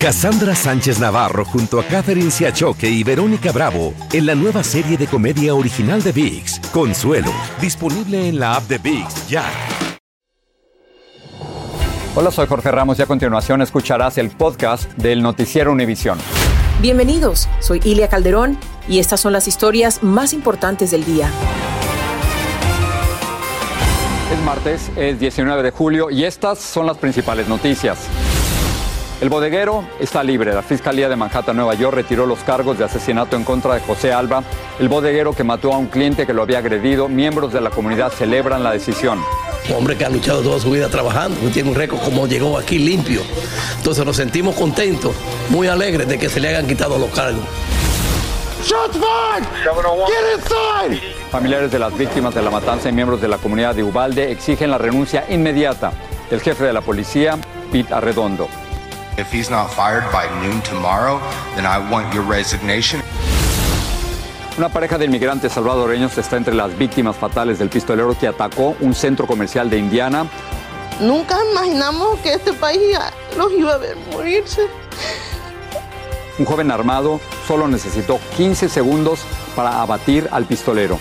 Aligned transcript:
Cassandra 0.00 0.54
Sánchez 0.54 1.00
Navarro 1.00 1.44
junto 1.44 1.80
a 1.80 1.82
Catherine 1.82 2.30
Siachoque 2.30 2.88
y 2.88 3.02
Verónica 3.02 3.50
Bravo 3.50 3.94
en 4.12 4.26
la 4.26 4.36
nueva 4.36 4.62
serie 4.62 4.96
de 4.96 5.08
comedia 5.08 5.56
original 5.56 6.00
de 6.04 6.12
VIX, 6.12 6.60
Consuelo, 6.72 7.32
disponible 7.60 8.28
en 8.28 8.38
la 8.38 8.54
app 8.54 8.62
de 8.68 8.78
VIX 8.78 9.28
ya. 9.28 9.44
Hola, 12.14 12.30
soy 12.30 12.46
Jorge 12.46 12.70
Ramos 12.70 13.00
y 13.00 13.02
a 13.02 13.06
continuación 13.06 13.60
escucharás 13.60 14.18
el 14.18 14.30
podcast 14.30 14.88
del 14.92 15.20
noticiero 15.20 15.72
Univisión. 15.72 16.16
Bienvenidos, 16.80 17.48
soy 17.58 17.80
Ilia 17.82 18.06
Calderón 18.06 18.56
y 18.88 19.00
estas 19.00 19.18
son 19.18 19.32
las 19.32 19.48
historias 19.48 20.04
más 20.04 20.32
importantes 20.32 20.92
del 20.92 21.04
día. 21.04 21.28
Es 24.32 24.40
martes, 24.44 24.92
es 24.94 25.18
19 25.18 25.60
de 25.64 25.72
julio 25.72 26.08
y 26.08 26.22
estas 26.22 26.60
son 26.60 26.86
las 26.86 26.98
principales 26.98 27.48
noticias. 27.48 27.98
El 29.20 29.30
bodeguero 29.30 29.84
está 29.98 30.22
libre. 30.22 30.54
La 30.54 30.62
Fiscalía 30.62 31.08
de 31.08 31.16
Manhattan, 31.16 31.56
Nueva 31.56 31.74
York, 31.74 31.96
retiró 31.96 32.24
los 32.24 32.38
cargos 32.40 32.78
de 32.78 32.84
asesinato 32.84 33.34
en 33.34 33.42
contra 33.42 33.74
de 33.74 33.80
José 33.80 34.12
Alba, 34.12 34.44
el 34.78 34.88
bodeguero 34.88 35.32
que 35.32 35.42
mató 35.42 35.72
a 35.72 35.78
un 35.78 35.88
cliente 35.88 36.24
que 36.24 36.32
lo 36.32 36.42
había 36.42 36.58
agredido. 36.58 37.08
Miembros 37.08 37.52
de 37.52 37.60
la 37.60 37.70
comunidad 37.70 38.12
celebran 38.12 38.62
la 38.62 38.70
decisión. 38.70 39.18
Un 39.68 39.74
hombre 39.74 39.96
que 39.96 40.04
ha 40.04 40.08
luchado 40.08 40.40
toda 40.42 40.60
su 40.60 40.70
vida 40.70 40.88
trabajando, 40.88 41.40
que 41.40 41.48
tiene 41.48 41.70
un 41.70 41.74
récord 41.74 41.98
como 42.00 42.28
llegó 42.28 42.56
aquí 42.56 42.78
limpio. 42.78 43.22
Entonces 43.78 44.04
nos 44.04 44.16
sentimos 44.16 44.54
contentos, 44.54 45.16
muy 45.48 45.66
alegres 45.66 46.06
de 46.06 46.16
que 46.16 46.28
se 46.28 46.38
le 46.38 46.50
hayan 46.50 46.68
quitado 46.68 46.96
los 46.96 47.10
cargos. 47.10 47.42
Familiares 51.32 51.72
de 51.72 51.78
las 51.80 51.96
víctimas 51.98 52.34
de 52.36 52.42
la 52.42 52.50
matanza 52.50 52.88
y 52.88 52.92
miembros 52.92 53.20
de 53.20 53.26
la 53.26 53.38
comunidad 53.38 53.74
de 53.74 53.82
Ubalde 53.82 54.30
exigen 54.30 54.70
la 54.70 54.78
renuncia 54.78 55.24
inmediata 55.28 55.90
del 56.30 56.40
jefe 56.40 56.64
de 56.64 56.72
la 56.72 56.82
policía, 56.82 57.36
Pete 57.72 57.92
Arredondo. 57.92 58.48
If 59.18 59.32
he's 59.32 59.50
not 59.50 59.68
fired 59.72 60.04
by 60.12 60.28
noon 60.46 60.62
tomorrow, 60.62 61.20
then 61.56 61.66
I 61.66 61.78
want 61.90 62.14
your 62.14 62.22
resignation. 62.22 63.02
Una 64.56 64.68
pareja 64.68 64.96
de 64.96 65.06
inmigrantes 65.06 65.54
salvadoreños 65.54 66.16
está 66.16 66.36
entre 66.36 66.54
las 66.54 66.78
víctimas 66.78 67.16
fatales 67.16 67.58
del 67.58 67.68
pistolero 67.68 68.16
que 68.16 68.28
atacó 68.28 68.76
un 68.78 68.94
centro 68.94 69.26
comercial 69.26 69.68
de 69.70 69.78
Indiana. 69.78 70.28
Nunca 71.00 71.36
imaginamos 71.50 72.20
que 72.20 72.34
este 72.34 72.52
país 72.52 72.80
los 73.36 73.50
iba 73.54 73.74
a 73.74 73.78
ver 73.78 73.96
morirse. 74.12 74.68
Un 76.38 76.44
joven 76.44 76.70
armado 76.70 77.20
solo 77.44 77.66
necesitó 77.66 78.20
15 78.36 78.68
segundos 78.68 79.22
para 79.56 79.82
abatir 79.82 80.28
al 80.30 80.44
pistolero. 80.44 80.96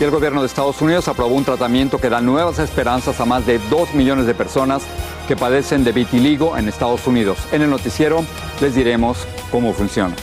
Y 0.00 0.04
el 0.04 0.10
gobierno 0.10 0.40
de 0.40 0.48
Estados 0.48 0.82
Unidos 0.82 1.06
aprobó 1.06 1.34
un 1.34 1.44
tratamiento 1.44 1.98
que 1.98 2.10
da 2.10 2.20
nuevas 2.20 2.58
esperanzas 2.58 3.20
a 3.20 3.24
más 3.24 3.46
de 3.46 3.60
2 3.70 3.94
millones 3.94 4.26
de 4.26 4.34
personas 4.34 4.82
que 5.28 5.36
padecen 5.36 5.84
de 5.84 5.92
vitiligo 5.92 6.58
en 6.58 6.68
Estados 6.68 7.06
Unidos. 7.06 7.38
En 7.52 7.62
el 7.62 7.70
noticiero 7.70 8.24
les 8.60 8.74
diremos 8.74 9.18
cómo 9.50 9.72
funciona. 9.72 10.14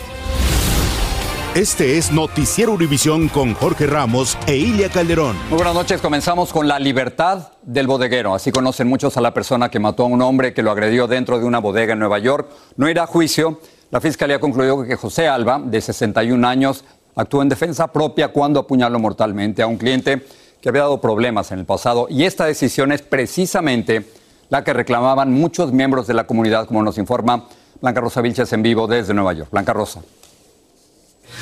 Este 1.56 1.98
es 1.98 2.14
Noticiero 2.14 2.72
Univisión 2.72 3.28
con 3.28 3.54
Jorge 3.54 3.86
Ramos 3.86 4.38
e 4.48 4.56
Ilia 4.56 4.90
Calderón. 4.90 5.36
Muy 5.50 5.58
buenas 5.58 5.74
noches, 5.74 6.00
comenzamos 6.00 6.54
con 6.54 6.66
la 6.66 6.80
libertad 6.80 7.50
del 7.62 7.88
bodeguero. 7.88 8.34
Así 8.34 8.54
conocen 8.54 8.88
muchos 8.88 9.18
a 9.18 9.22
la 9.22 9.34
persona 9.34 9.70
que 9.70 9.78
mató 9.78 10.04
a 10.04 10.08
un 10.08 10.22
hombre 10.22 10.54
que 10.54 10.64
lo 10.64 10.72
agredió 10.72 11.08
dentro 11.08 11.40
de 11.40 11.46
una 11.46 11.60
bodega 11.60 11.92
en 11.92 12.00
Nueva 12.00 12.20
York. 12.20 12.50
No 12.78 12.90
irá 12.90 13.04
a 13.04 13.08
juicio. 13.08 13.60
La 13.90 14.00
fiscalía 14.00 14.40
concluyó 14.40 14.84
que 14.84 14.96
José 14.96 15.28
Alba, 15.28 15.60
de 15.62 15.82
61 15.82 16.48
años, 16.48 16.86
actuó 17.16 17.42
en 17.42 17.50
defensa 17.50 17.88
propia 17.88 18.30
cuando 18.30 18.60
apuñaló 18.60 19.00
mortalmente 19.00 19.62
a 19.62 19.68
un 19.68 19.78
cliente 19.78 20.26
que 20.62 20.70
había 20.70 20.82
dado 20.82 21.02
problemas 21.02 21.52
en 21.52 21.60
el 21.60 21.66
pasado. 21.66 22.08
Y 22.10 22.24
esta 22.24 22.46
decisión 22.46 22.92
es 22.92 23.02
precisamente 23.02 24.06
la 24.50 24.64
que 24.64 24.74
reclamaban 24.74 25.32
muchos 25.32 25.72
miembros 25.72 26.08
de 26.08 26.14
la 26.14 26.28
comunidad, 26.28 26.68
como 26.68 26.84
nos 26.84 26.98
informa 26.98 27.46
Blanca 27.82 28.02
Rosa 28.02 28.22
Vilches 28.22 28.52
en 28.54 28.62
vivo 28.62 28.86
desde 28.88 29.14
Nueva 29.14 29.34
York. 29.34 29.50
Blanca 29.52 29.74
Rosa. 29.74 30.02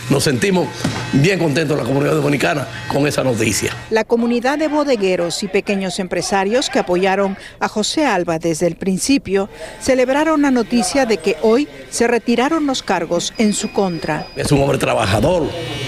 Nos 0.10 0.24
sentimos 0.24 0.68
bien 1.14 1.40
contentos 1.40 1.78
en 1.78 1.84
la 1.84 1.88
comunidad 1.88 2.16
dominicana 2.16 2.68
con 2.88 3.08
esa 3.08 3.24
noticia. 3.24 3.76
La 3.90 4.04
comunidad 4.04 4.58
de 4.58 4.68
bodegueros 4.68 5.44
y 5.44 5.48
pequeños 5.48 6.00
empresarios 6.00 6.70
que 6.70 6.80
apoyaron 6.80 7.38
a 7.60 7.68
José 7.68 8.06
Alba 8.06 8.40
desde 8.40 8.68
el 8.68 8.76
principio 8.76 9.50
celebraron 9.80 10.42
la 10.42 10.52
noticia 10.52 11.06
de 11.06 11.18
que 11.18 11.38
hoy 11.42 11.68
se 11.90 12.08
retiraron 12.08 12.66
los 12.66 12.84
cargos 12.84 13.34
en 13.38 13.54
su 13.54 13.72
contra. 13.72 14.28
Es 14.36 14.52
un 14.52 14.62
hombre 14.62 14.78
trabajador, 14.78 15.44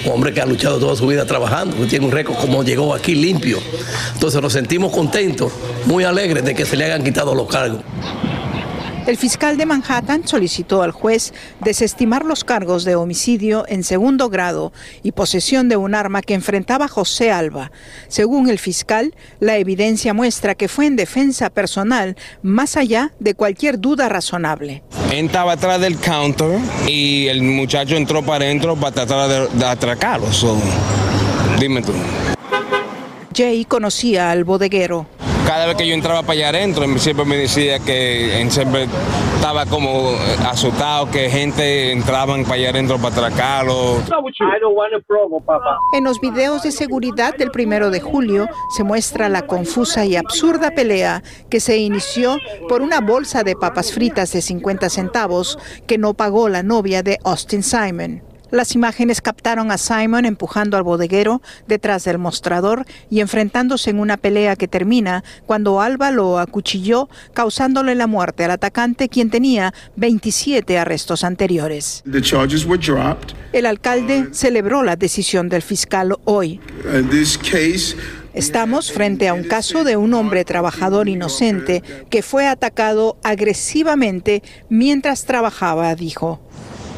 un 0.05 0.11
hombre 0.11 0.33
que 0.33 0.41
ha 0.41 0.45
luchado 0.45 0.79
toda 0.79 0.95
su 0.95 1.07
vida 1.07 1.25
trabajando, 1.25 1.75
que 1.77 1.85
tiene 1.85 2.05
un 2.05 2.11
récord 2.11 2.37
como 2.37 2.63
llegó 2.63 2.93
aquí 2.93 3.15
limpio. 3.15 3.59
Entonces 4.13 4.41
nos 4.41 4.53
sentimos 4.53 4.91
contentos, 4.91 5.51
muy 5.85 6.03
alegres 6.03 6.43
de 6.43 6.53
que 6.53 6.65
se 6.65 6.75
le 6.77 6.85
hayan 6.85 7.03
quitado 7.03 7.33
los 7.33 7.47
cargos. 7.47 7.81
El 9.07 9.17
fiscal 9.17 9.57
de 9.57 9.65
Manhattan 9.65 10.27
solicitó 10.27 10.83
al 10.83 10.91
juez 10.91 11.33
desestimar 11.59 12.23
los 12.23 12.43
cargos 12.43 12.83
de 12.83 12.95
homicidio 12.95 13.65
en 13.67 13.83
segundo 13.83 14.29
grado 14.29 14.71
y 15.01 15.11
posesión 15.13 15.69
de 15.69 15.75
un 15.75 15.95
arma 15.95 16.21
que 16.21 16.35
enfrentaba 16.35 16.87
José 16.87 17.31
Alba. 17.31 17.71
Según 18.07 18.47
el 18.47 18.59
fiscal, 18.59 19.15
la 19.39 19.57
evidencia 19.57 20.13
muestra 20.13 20.53
que 20.53 20.67
fue 20.67 20.85
en 20.85 20.95
defensa 20.95 21.49
personal 21.49 22.15
más 22.43 22.77
allá 22.77 23.11
de 23.19 23.33
cualquier 23.33 23.79
duda 23.79 24.07
razonable. 24.07 24.83
Estaba 25.11 25.53
atrás 25.53 25.81
del 25.81 25.97
counter 25.97 26.59
y 26.87 27.27
el 27.27 27.41
muchacho 27.41 27.95
entró 27.95 28.23
para 28.23 28.45
adentro 28.45 28.75
para 28.75 28.91
tratar 28.91 29.29
de, 29.29 29.57
de 29.57 29.65
atracarlo. 29.65 30.31
So, 30.31 30.55
dime 31.59 31.81
tú. 31.81 31.93
Jay 33.35 33.65
conocía 33.65 34.29
al 34.29 34.43
bodeguero. 34.43 35.07
Cada 35.51 35.65
vez 35.65 35.75
que 35.75 35.85
yo 35.85 35.93
entraba 35.93 36.21
para 36.21 36.31
allá 36.31 36.47
adentro, 36.47 36.85
siempre 36.97 37.25
me 37.25 37.35
decía 37.35 37.77
que 37.79 38.47
siempre 38.49 38.87
estaba 39.35 39.65
como 39.65 40.11
asustado, 40.49 41.11
que 41.11 41.29
gente 41.29 41.91
entraban 41.91 42.43
para 42.43 42.55
allá 42.55 42.69
adentro 42.69 42.97
para 42.97 43.13
atracarlo. 43.13 43.97
En 45.91 46.05
los 46.05 46.21
videos 46.21 46.63
de 46.63 46.71
seguridad 46.71 47.35
del 47.35 47.51
primero 47.51 47.89
de 47.89 47.99
julio 47.99 48.47
se 48.77 48.85
muestra 48.85 49.27
la 49.27 49.41
confusa 49.41 50.05
y 50.05 50.15
absurda 50.15 50.71
pelea 50.71 51.21
que 51.49 51.59
se 51.59 51.75
inició 51.75 52.37
por 52.69 52.81
una 52.81 53.01
bolsa 53.01 53.43
de 53.43 53.57
papas 53.57 53.91
fritas 53.91 54.31
de 54.31 54.41
50 54.41 54.89
centavos 54.89 55.59
que 55.85 55.97
no 55.97 56.13
pagó 56.13 56.47
la 56.47 56.63
novia 56.63 57.03
de 57.03 57.19
Austin 57.25 57.61
Simon. 57.61 58.30
Las 58.51 58.75
imágenes 58.75 59.21
captaron 59.21 59.71
a 59.71 59.77
Simon 59.77 60.25
empujando 60.25 60.75
al 60.75 60.83
bodeguero 60.83 61.41
detrás 61.67 62.03
del 62.03 62.17
mostrador 62.17 62.85
y 63.09 63.21
enfrentándose 63.21 63.89
en 63.89 63.99
una 63.99 64.17
pelea 64.17 64.57
que 64.57 64.67
termina 64.67 65.23
cuando 65.45 65.79
Alba 65.79 66.11
lo 66.11 66.37
acuchilló, 66.37 67.09
causándole 67.33 67.95
la 67.95 68.07
muerte 68.07 68.43
al 68.43 68.51
atacante, 68.51 69.07
quien 69.07 69.29
tenía 69.29 69.73
27 69.95 70.77
arrestos 70.77 71.23
anteriores. 71.23 72.03
El 73.53 73.65
alcalde 73.65 74.29
celebró 74.33 74.83
la 74.83 74.97
decisión 74.97 75.47
del 75.47 75.61
fiscal 75.61 76.17
hoy. 76.25 76.59
Estamos 78.33 78.93
frente 78.93 79.27
a 79.27 79.33
un 79.33 79.43
caso 79.43 79.83
de 79.83 79.97
un 79.97 80.13
hombre 80.13 80.45
trabajador 80.45 81.09
inocente 81.09 81.83
que 82.09 82.21
fue 82.21 82.47
atacado 82.47 83.17
agresivamente 83.23 84.41
mientras 84.69 85.25
trabajaba, 85.25 85.93
dijo. 85.95 86.39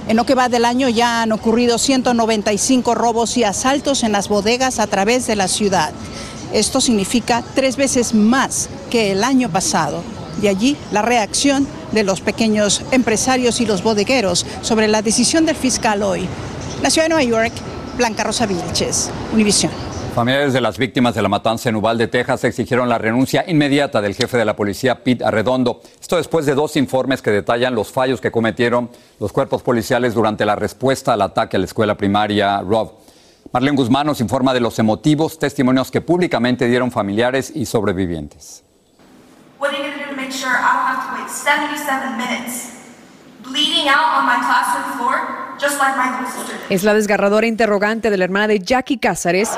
En 0.07 0.17
lo 0.17 0.25
que 0.25 0.35
va 0.35 0.49
del 0.49 0.65
año 0.65 0.89
ya 0.89 1.21
han 1.21 1.31
ocurrido 1.31 1.77
195 1.77 2.93
robos 2.93 3.37
y 3.37 3.43
asaltos 3.43 4.03
en 4.03 4.11
las 4.11 4.27
bodegas 4.27 4.79
a 4.79 4.87
través 4.87 5.27
de 5.27 5.35
la 5.35 5.47
ciudad. 5.47 5.91
Esto 6.51 6.81
significa 6.81 7.43
tres 7.55 7.77
veces 7.77 8.13
más 8.13 8.69
que 8.89 9.11
el 9.11 9.23
año 9.23 9.49
pasado. 9.49 10.03
De 10.41 10.49
allí 10.49 10.75
la 10.91 11.01
reacción 11.01 11.67
de 11.93 12.03
los 12.03 12.21
pequeños 12.21 12.81
empresarios 12.91 13.61
y 13.61 13.65
los 13.65 13.81
bodegueros 13.81 14.45
sobre 14.61 14.87
la 14.87 15.01
decisión 15.01 15.45
del 15.45 15.55
fiscal 15.55 16.03
hoy. 16.03 16.27
La 16.81 16.89
ciudad 16.89 17.05
de 17.05 17.09
Nueva 17.13 17.23
York, 17.23 17.53
Blanca 17.97 18.23
Rosa 18.23 18.45
Vilches, 18.45 19.09
Univisión. 19.31 19.71
Familiares 20.13 20.53
de 20.53 20.61
las 20.61 20.77
víctimas 20.77 21.15
de 21.15 21.23
la 21.23 21.27
matanza 21.27 21.69
en 21.69 21.75
Uvalde, 21.75 22.07
Texas, 22.07 22.43
exigieron 22.43 22.87
la 22.87 22.99
renuncia 22.99 23.45
inmediata 23.47 23.99
del 23.99 24.13
jefe 24.13 24.37
de 24.37 24.45
la 24.45 24.55
policía, 24.55 25.03
Pete 25.03 25.25
Arredondo. 25.25 25.81
Esto 25.99 26.17
después 26.17 26.45
de 26.45 26.53
dos 26.53 26.75
informes 26.75 27.23
que 27.23 27.31
detallan 27.31 27.73
los 27.73 27.91
fallos 27.91 28.21
que 28.21 28.29
cometieron 28.29 28.91
los 29.19 29.33
cuerpos 29.33 29.63
policiales 29.63 30.13
durante 30.13 30.45
la 30.45 30.55
respuesta 30.55 31.13
al 31.13 31.23
ataque 31.23 31.57
a 31.57 31.59
la 31.59 31.65
escuela 31.65 31.97
primaria 31.97 32.61
Rob. 32.61 32.91
Marlene 33.51 33.75
Guzmán 33.75 34.05
nos 34.05 34.21
informa 34.21 34.53
de 34.53 34.59
los 34.59 34.77
emotivos 34.77 35.39
testimonios 35.39 35.89
que 35.89 36.01
públicamente 36.01 36.67
dieron 36.67 36.91
familiares 36.91 37.51
y 37.55 37.65
sobrevivientes. 37.65 38.63
Es 46.69 46.83
la 46.83 46.93
desgarradora 46.93 47.47
interrogante 47.47 48.09
de 48.09 48.17
la 48.17 48.23
hermana 48.23 48.47
de 48.47 48.59
Jackie 48.59 48.97
Cázares 48.97 49.49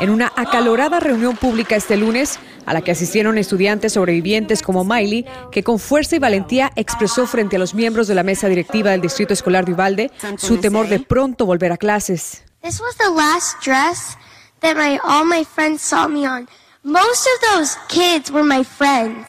en 0.00 0.10
una 0.10 0.32
acalorada 0.36 1.00
reunión 1.00 1.36
pública 1.36 1.76
este 1.76 1.96
lunes 1.96 2.38
a 2.66 2.74
la 2.74 2.82
que 2.82 2.90
asistieron 2.90 3.38
estudiantes 3.38 3.94
sobrevivientes 3.94 4.62
como 4.62 4.84
Miley, 4.84 5.24
que 5.50 5.62
con 5.62 5.78
fuerza 5.78 6.16
y 6.16 6.18
valentía 6.18 6.70
expresó 6.76 7.26
frente 7.26 7.56
a 7.56 7.58
los 7.58 7.74
miembros 7.74 8.08
de 8.08 8.14
la 8.14 8.22
mesa 8.22 8.48
directiva 8.48 8.90
del 8.90 9.00
Distrito 9.00 9.32
Escolar 9.32 9.64
de 9.64 9.72
Uvalde 9.72 10.10
su 10.36 10.58
temor 10.58 10.88
de 10.88 11.00
pronto 11.00 11.46
volver 11.46 11.72
a 11.72 11.76
clases. 11.76 12.42
This 12.62 12.80
was 12.80 12.96
the 12.96 13.10
last 13.10 13.64
dress 13.64 14.18
that 14.60 14.76
my, 14.76 14.98
all 15.04 15.24
my 15.24 15.44
friends 15.44 15.80
saw 15.80 16.08
me 16.08 16.26
on. 16.26 16.48
Most 16.82 17.26
of 17.26 17.54
those 17.54 17.76
kids 17.88 18.30
were 18.30 18.44
my 18.44 18.64
friends. 18.64 19.26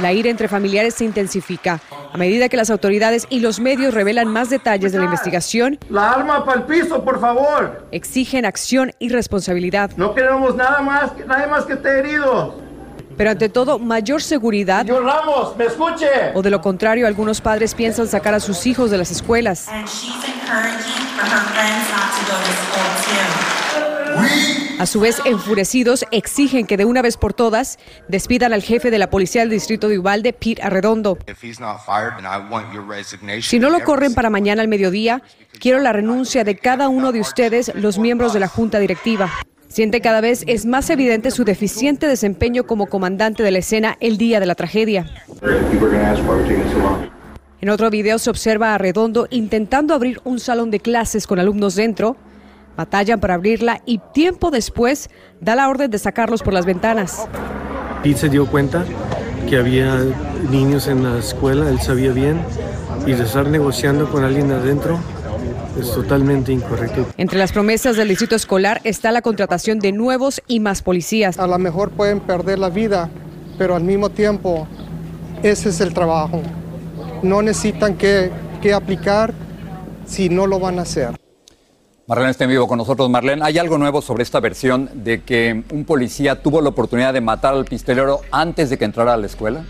La 0.00 0.12
ira 0.12 0.30
entre 0.30 0.48
familiares 0.48 0.94
se 0.94 1.04
intensifica 1.04 1.80
a 2.12 2.18
medida 2.18 2.48
que 2.50 2.56
las 2.58 2.68
autoridades 2.68 3.26
y 3.30 3.40
los 3.40 3.58
medios 3.58 3.94
revelan 3.94 4.28
más 4.28 4.50
detalles 4.50 4.92
de 4.92 4.98
la 4.98 5.04
investigación. 5.04 5.78
La 5.88 6.10
arma 6.10 6.44
para 6.44 6.60
el 6.60 6.66
piso, 6.66 7.02
por 7.02 7.20
favor. 7.20 7.86
Exigen 7.90 8.44
acción 8.44 8.92
y 8.98 9.08
responsabilidad. 9.08 9.90
No 9.96 10.14
queremos 10.14 10.54
nada 10.54 10.82
más, 10.82 11.12
nada 11.26 11.46
más 11.46 11.64
que 11.64 11.76
te 11.76 12.00
herido. 12.00 12.60
Pero 13.16 13.30
ante 13.30 13.48
todo, 13.48 13.78
mayor 13.78 14.22
seguridad. 14.22 14.84
Señor 14.84 15.04
Ramos, 15.04 15.56
me 15.56 15.64
escuche. 15.64 16.06
O 16.34 16.42
de 16.42 16.50
lo 16.50 16.60
contrario, 16.60 17.06
algunos 17.06 17.40
padres 17.40 17.74
piensan 17.74 18.06
sacar 18.08 18.34
a 18.34 18.40
sus 18.40 18.66
hijos 18.66 18.90
de 18.90 18.98
las 18.98 19.10
escuelas. 19.10 19.68
A 24.82 24.86
su 24.86 24.98
vez, 24.98 25.22
enfurecidos, 25.24 26.04
exigen 26.10 26.66
que 26.66 26.76
de 26.76 26.84
una 26.84 27.02
vez 27.02 27.16
por 27.16 27.34
todas 27.34 27.78
despidan 28.08 28.52
al 28.52 28.64
jefe 28.64 28.90
de 28.90 28.98
la 28.98 29.10
policía 29.10 29.42
del 29.42 29.50
distrito 29.50 29.88
de 29.88 30.00
Ubalde, 30.00 30.32
Pete 30.32 30.60
Arredondo. 30.60 31.18
Si 33.42 33.60
no 33.60 33.70
lo 33.70 33.84
corren 33.84 34.12
para 34.12 34.28
mañana 34.28 34.60
al 34.60 34.66
mediodía, 34.66 35.22
quiero 35.60 35.78
la 35.78 35.92
renuncia 35.92 36.42
de 36.42 36.56
cada 36.56 36.88
uno 36.88 37.12
de 37.12 37.20
ustedes, 37.20 37.70
los 37.76 38.00
miembros 38.00 38.32
de 38.32 38.40
la 38.40 38.48
junta 38.48 38.80
directiva. 38.80 39.30
Siente 39.68 40.00
cada 40.00 40.20
vez 40.20 40.42
es 40.48 40.66
más 40.66 40.90
evidente 40.90 41.30
su 41.30 41.44
deficiente 41.44 42.08
desempeño 42.08 42.64
como 42.66 42.86
comandante 42.86 43.44
de 43.44 43.52
la 43.52 43.58
escena 43.58 43.96
el 44.00 44.18
día 44.18 44.40
de 44.40 44.46
la 44.46 44.56
tragedia. 44.56 45.08
En 47.60 47.68
otro 47.68 47.88
video 47.88 48.18
se 48.18 48.30
observa 48.30 48.74
a 48.74 48.78
Redondo 48.78 49.28
intentando 49.30 49.94
abrir 49.94 50.20
un 50.24 50.40
salón 50.40 50.72
de 50.72 50.80
clases 50.80 51.28
con 51.28 51.38
alumnos 51.38 51.76
dentro 51.76 52.16
batallan 52.82 53.20
para 53.20 53.34
abrirla 53.34 53.80
y 53.86 53.98
tiempo 54.12 54.50
después 54.50 55.08
da 55.40 55.54
la 55.54 55.68
orden 55.68 55.88
de 55.90 55.98
sacarlos 55.98 56.42
por 56.42 56.52
las 56.52 56.66
ventanas. 56.66 57.28
Pete 58.02 58.18
se 58.18 58.28
dio 58.28 58.46
cuenta 58.46 58.84
que 59.48 59.56
había 59.56 60.00
niños 60.50 60.88
en 60.88 61.04
la 61.04 61.18
escuela, 61.18 61.68
él 61.68 61.80
sabía 61.80 62.10
bien, 62.10 62.40
y 63.06 63.12
de 63.12 63.22
estar 63.22 63.46
negociando 63.46 64.10
con 64.10 64.24
alguien 64.24 64.50
adentro 64.50 64.98
es 65.78 65.92
totalmente 65.92 66.52
incorrecto. 66.52 67.06
Entre 67.16 67.38
las 67.38 67.52
promesas 67.52 67.96
del 67.96 68.08
distrito 68.08 68.34
escolar 68.34 68.80
está 68.82 69.12
la 69.12 69.22
contratación 69.22 69.78
de 69.78 69.92
nuevos 69.92 70.42
y 70.48 70.58
más 70.58 70.82
policías. 70.82 71.38
A 71.38 71.46
lo 71.46 71.58
mejor 71.58 71.90
pueden 71.90 72.18
perder 72.18 72.58
la 72.58 72.68
vida, 72.68 73.08
pero 73.58 73.76
al 73.76 73.84
mismo 73.84 74.10
tiempo 74.10 74.66
ese 75.44 75.68
es 75.68 75.80
el 75.80 75.94
trabajo. 75.94 76.42
No 77.22 77.42
necesitan 77.42 77.94
que, 77.94 78.30
que 78.60 78.72
aplicar 78.72 79.32
si 80.04 80.28
no 80.28 80.48
lo 80.48 80.58
van 80.58 80.80
a 80.80 80.82
hacer. 80.82 81.21
Marlene 82.12 82.32
está 82.32 82.44
en 82.44 82.50
vivo 82.50 82.68
con 82.68 82.76
nosotros. 82.76 83.08
Marlene, 83.08 83.42
¿hay 83.42 83.56
algo 83.56 83.78
nuevo 83.78 84.02
sobre 84.02 84.22
esta 84.22 84.38
versión 84.38 84.90
de 84.92 85.22
que 85.22 85.62
un 85.72 85.86
policía 85.86 86.42
tuvo 86.42 86.60
la 86.60 86.68
oportunidad 86.68 87.14
de 87.14 87.22
matar 87.22 87.54
al 87.54 87.64
pistolero 87.64 88.20
antes 88.30 88.68
de 88.68 88.76
que 88.76 88.84
entrara 88.84 89.14
a 89.14 89.16
la 89.16 89.24
escuela? 89.24 89.64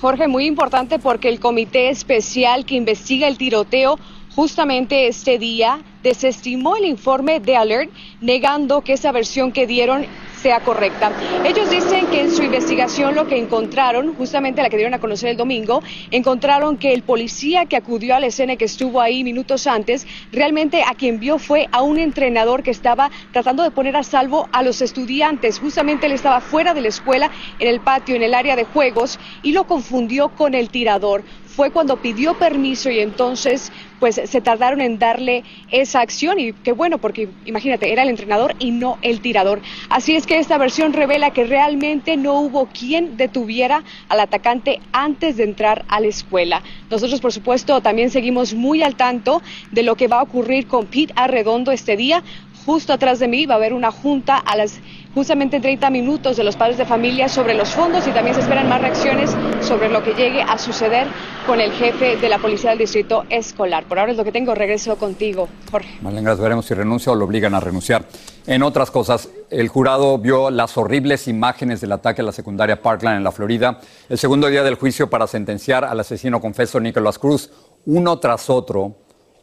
Jorge, 0.00 0.26
muy 0.26 0.46
importante 0.46 0.98
porque 0.98 1.28
el 1.28 1.38
comité 1.38 1.90
especial 1.90 2.64
que 2.64 2.76
investiga 2.76 3.28
el 3.28 3.36
tiroteo 3.36 3.98
justamente 4.34 5.06
este 5.06 5.38
día 5.38 5.80
desestimó 6.02 6.76
el 6.76 6.86
informe 6.86 7.40
de 7.40 7.56
Alert, 7.56 7.90
negando 8.22 8.80
que 8.80 8.94
esa 8.94 9.12
versión 9.12 9.52
que 9.52 9.66
dieron 9.66 10.06
sea 10.42 10.60
correcta. 10.60 11.12
Ellos 11.44 11.70
dicen 11.70 12.06
que 12.06 12.20
en 12.20 12.34
su 12.34 12.42
investigación 12.42 13.14
lo 13.14 13.26
que 13.26 13.36
encontraron, 13.36 14.14
justamente 14.14 14.62
la 14.62 14.70
que 14.70 14.76
dieron 14.76 14.94
a 14.94 15.00
conocer 15.00 15.30
el 15.30 15.36
domingo, 15.36 15.82
encontraron 16.10 16.76
que 16.76 16.92
el 16.92 17.02
policía 17.02 17.66
que 17.66 17.76
acudió 17.76 18.14
a 18.14 18.20
la 18.20 18.26
escena 18.26 18.56
que 18.56 18.64
estuvo 18.64 19.00
ahí 19.00 19.24
minutos 19.24 19.66
antes, 19.66 20.06
realmente 20.32 20.82
a 20.82 20.94
quien 20.94 21.20
vio 21.20 21.38
fue 21.38 21.68
a 21.72 21.82
un 21.82 21.98
entrenador 21.98 22.62
que 22.62 22.70
estaba 22.70 23.10
tratando 23.32 23.62
de 23.62 23.70
poner 23.70 23.96
a 23.96 24.02
salvo 24.02 24.48
a 24.52 24.62
los 24.62 24.80
estudiantes. 24.80 25.58
Justamente 25.58 26.06
él 26.06 26.12
estaba 26.12 26.40
fuera 26.40 26.74
de 26.74 26.80
la 26.80 26.88
escuela, 26.88 27.30
en 27.58 27.68
el 27.68 27.80
patio, 27.80 28.14
en 28.14 28.22
el 28.22 28.34
área 28.34 28.56
de 28.56 28.64
juegos, 28.64 29.18
y 29.42 29.52
lo 29.52 29.64
confundió 29.64 30.30
con 30.30 30.54
el 30.54 30.70
tirador 30.70 31.24
fue 31.58 31.72
cuando 31.72 31.96
pidió 31.96 32.34
permiso 32.34 32.88
y 32.88 33.00
entonces 33.00 33.72
pues 33.98 34.14
se 34.14 34.40
tardaron 34.40 34.80
en 34.80 35.00
darle 35.00 35.42
esa 35.72 36.00
acción 36.00 36.38
y 36.38 36.52
qué 36.52 36.70
bueno 36.70 36.98
porque 36.98 37.30
imagínate, 37.46 37.90
era 37.92 38.04
el 38.04 38.10
entrenador 38.10 38.54
y 38.60 38.70
no 38.70 38.96
el 39.02 39.20
tirador. 39.20 39.60
Así 39.90 40.14
es 40.14 40.24
que 40.24 40.38
esta 40.38 40.56
versión 40.56 40.92
revela 40.92 41.32
que 41.32 41.42
realmente 41.42 42.16
no 42.16 42.34
hubo 42.34 42.66
quien 42.66 43.16
detuviera 43.16 43.82
al 44.08 44.20
atacante 44.20 44.78
antes 44.92 45.36
de 45.36 45.42
entrar 45.42 45.84
a 45.88 45.98
la 45.98 46.06
escuela. 46.06 46.62
Nosotros 46.90 47.20
por 47.20 47.32
supuesto 47.32 47.80
también 47.80 48.10
seguimos 48.10 48.54
muy 48.54 48.84
al 48.84 48.94
tanto 48.94 49.42
de 49.72 49.82
lo 49.82 49.96
que 49.96 50.06
va 50.06 50.20
a 50.20 50.22
ocurrir 50.22 50.68
con 50.68 50.86
Pete 50.86 51.12
Arredondo 51.16 51.72
este 51.72 51.96
día. 51.96 52.22
Justo 52.68 52.92
atrás 52.92 53.18
de 53.18 53.28
mí 53.28 53.46
va 53.46 53.54
a 53.54 53.56
haber 53.56 53.72
una 53.72 53.90
junta 53.90 54.36
a 54.36 54.54
las 54.54 54.78
justamente 55.14 55.58
30 55.58 55.88
minutos 55.88 56.36
de 56.36 56.44
los 56.44 56.54
padres 56.54 56.76
de 56.76 56.84
familia 56.84 57.26
sobre 57.26 57.54
los 57.54 57.70
fondos 57.70 58.06
y 58.06 58.10
también 58.10 58.34
se 58.34 58.42
esperan 58.42 58.68
más 58.68 58.82
reacciones 58.82 59.34
sobre 59.62 59.88
lo 59.88 60.04
que 60.04 60.12
llegue 60.12 60.42
a 60.42 60.58
suceder 60.58 61.06
con 61.46 61.62
el 61.62 61.72
jefe 61.72 62.18
de 62.18 62.28
la 62.28 62.36
policía 62.38 62.68
del 62.68 62.80
distrito 62.80 63.24
escolar. 63.30 63.84
Por 63.84 63.98
ahora 63.98 64.12
es 64.12 64.18
lo 64.18 64.24
que 64.24 64.32
tengo. 64.32 64.54
Regreso 64.54 64.98
contigo, 64.98 65.48
Jorge. 65.70 65.96
Marlene, 66.02 66.34
veremos 66.34 66.66
si 66.66 66.74
renuncia 66.74 67.10
o 67.10 67.14
lo 67.14 67.24
obligan 67.24 67.54
a 67.54 67.60
renunciar. 67.60 68.04
En 68.46 68.62
otras 68.62 68.90
cosas, 68.90 69.30
el 69.48 69.68
jurado 69.68 70.18
vio 70.18 70.50
las 70.50 70.76
horribles 70.76 71.26
imágenes 71.26 71.80
del 71.80 71.92
ataque 71.92 72.20
a 72.20 72.24
la 72.24 72.32
secundaria 72.32 72.82
Parkland 72.82 73.16
en 73.16 73.24
la 73.24 73.32
Florida. 73.32 73.80
El 74.10 74.18
segundo 74.18 74.46
día 74.48 74.62
del 74.62 74.74
juicio 74.74 75.08
para 75.08 75.26
sentenciar 75.26 75.86
al 75.86 76.00
asesino 76.00 76.38
confeso 76.38 76.78
Nicolás 76.80 77.18
Cruz, 77.18 77.50
uno 77.86 78.18
tras 78.18 78.50
otro, 78.50 78.94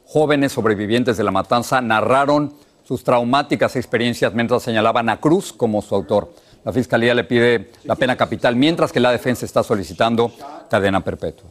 jóvenes 0.06 0.52
sobrevivientes 0.52 1.18
de 1.18 1.24
la 1.24 1.32
matanza 1.32 1.82
narraron 1.82 2.54
sus 2.86 3.04
traumáticas 3.04 3.76
experiencias 3.76 4.34
mientras 4.34 4.64
señalaban 4.64 5.10
a 5.10 5.20
Cruz 5.20 5.52
como 5.52 5.82
su 5.82 5.96
autor. 5.96 6.34
La 6.64 6.72
Fiscalía 6.72 7.14
le 7.14 7.24
pide 7.24 7.72
la 7.84 7.96
pena 7.96 8.16
capital, 8.16 8.56
mientras 8.56 8.92
que 8.92 9.00
la 9.00 9.12
defensa 9.12 9.46
está 9.46 9.64
solicitando 9.64 10.32
cadena 10.70 11.04
perpetua. 11.04 11.50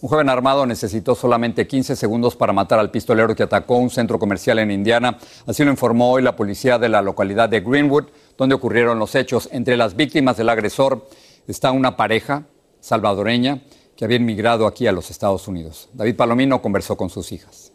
Un 0.00 0.08
joven 0.08 0.28
armado 0.28 0.64
necesitó 0.64 1.16
solamente 1.16 1.66
15 1.66 1.96
segundos 1.96 2.36
para 2.36 2.52
matar 2.52 2.78
al 2.78 2.92
pistolero 2.92 3.34
que 3.34 3.42
atacó 3.42 3.78
un 3.78 3.90
centro 3.90 4.18
comercial 4.18 4.60
en 4.60 4.70
Indiana. 4.70 5.18
Así 5.46 5.64
lo 5.64 5.70
informó 5.70 6.12
hoy 6.12 6.22
la 6.22 6.36
policía 6.36 6.78
de 6.78 6.88
la 6.88 7.02
localidad 7.02 7.48
de 7.48 7.60
Greenwood, 7.60 8.04
donde 8.36 8.54
ocurrieron 8.54 9.00
los 9.00 9.16
hechos. 9.16 9.48
Entre 9.50 9.76
las 9.76 9.96
víctimas 9.96 10.36
del 10.36 10.50
agresor 10.50 11.08
está 11.48 11.72
una 11.72 11.96
pareja 11.96 12.44
salvadoreña 12.78 13.62
que 13.96 14.04
había 14.04 14.18
inmigrado 14.18 14.68
aquí 14.68 14.86
a 14.86 14.92
los 14.92 15.10
Estados 15.10 15.48
Unidos. 15.48 15.88
David 15.92 16.14
Palomino 16.14 16.62
conversó 16.62 16.96
con 16.96 17.10
sus 17.10 17.32
hijas. 17.32 17.72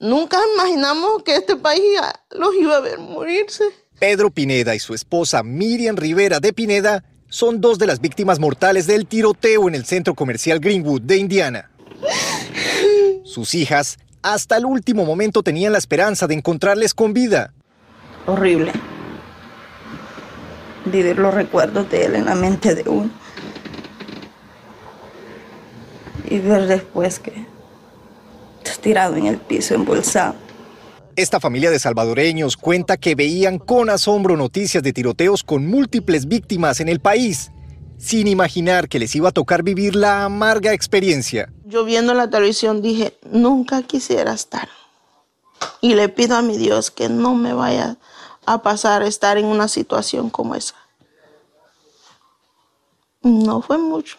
Nunca 0.00 0.38
imaginamos 0.54 1.22
que 1.22 1.36
este 1.36 1.56
país 1.56 1.82
los 2.30 2.54
iba 2.56 2.76
a 2.76 2.80
ver 2.80 2.98
morirse. 2.98 3.64
Pedro 3.98 4.30
Pineda 4.30 4.74
y 4.74 4.78
su 4.78 4.94
esposa 4.94 5.42
Miriam 5.42 5.96
Rivera 5.96 6.40
de 6.40 6.52
Pineda 6.52 7.04
son 7.28 7.60
dos 7.60 7.78
de 7.78 7.86
las 7.86 8.00
víctimas 8.00 8.38
mortales 8.38 8.86
del 8.86 9.06
tiroteo 9.06 9.68
en 9.68 9.74
el 9.74 9.84
centro 9.84 10.14
comercial 10.14 10.60
Greenwood 10.60 11.02
de 11.02 11.16
Indiana. 11.16 11.70
Sus 13.24 13.54
hijas 13.54 13.98
hasta 14.22 14.56
el 14.56 14.64
último 14.64 15.04
momento 15.04 15.42
tenían 15.42 15.72
la 15.72 15.78
esperanza 15.78 16.26
de 16.26 16.34
encontrarles 16.34 16.94
con 16.94 17.12
vida. 17.12 17.52
Horrible. 18.26 18.72
Vivir 20.86 21.18
los 21.18 21.34
recuerdos 21.34 21.90
de 21.90 22.04
él 22.04 22.14
en 22.16 22.26
la 22.26 22.34
mente 22.34 22.74
de 22.74 22.88
uno. 22.88 23.10
Y 26.28 26.38
ver 26.38 26.66
después 26.66 27.18
que 27.18 27.46
tirado 28.80 29.16
en 29.16 29.26
el 29.26 29.38
piso, 29.38 29.74
embolsado. 29.74 30.34
Esta 31.16 31.38
familia 31.38 31.70
de 31.70 31.78
salvadoreños 31.78 32.56
cuenta 32.56 32.96
que 32.96 33.14
veían 33.14 33.58
con 33.58 33.88
asombro 33.88 34.36
noticias 34.36 34.82
de 34.82 34.92
tiroteos 34.92 35.44
con 35.44 35.66
múltiples 35.66 36.26
víctimas 36.26 36.80
en 36.80 36.88
el 36.88 37.00
país, 37.00 37.52
sin 37.98 38.26
imaginar 38.26 38.88
que 38.88 38.98
les 38.98 39.14
iba 39.14 39.28
a 39.28 39.32
tocar 39.32 39.62
vivir 39.62 39.94
la 39.94 40.24
amarga 40.24 40.72
experiencia. 40.72 41.52
Yo 41.64 41.84
viendo 41.84 42.14
la 42.14 42.28
televisión 42.28 42.82
dije, 42.82 43.16
nunca 43.30 43.82
quisiera 43.82 44.32
estar. 44.32 44.68
Y 45.80 45.94
le 45.94 46.08
pido 46.08 46.36
a 46.36 46.42
mi 46.42 46.58
Dios 46.58 46.90
que 46.90 47.08
no 47.08 47.34
me 47.34 47.52
vaya 47.52 47.96
a 48.44 48.62
pasar 48.62 49.02
estar 49.02 49.38
en 49.38 49.46
una 49.46 49.68
situación 49.68 50.30
como 50.30 50.54
esa. 50.54 50.74
No 53.22 53.62
fue 53.62 53.78
mucho. 53.78 54.18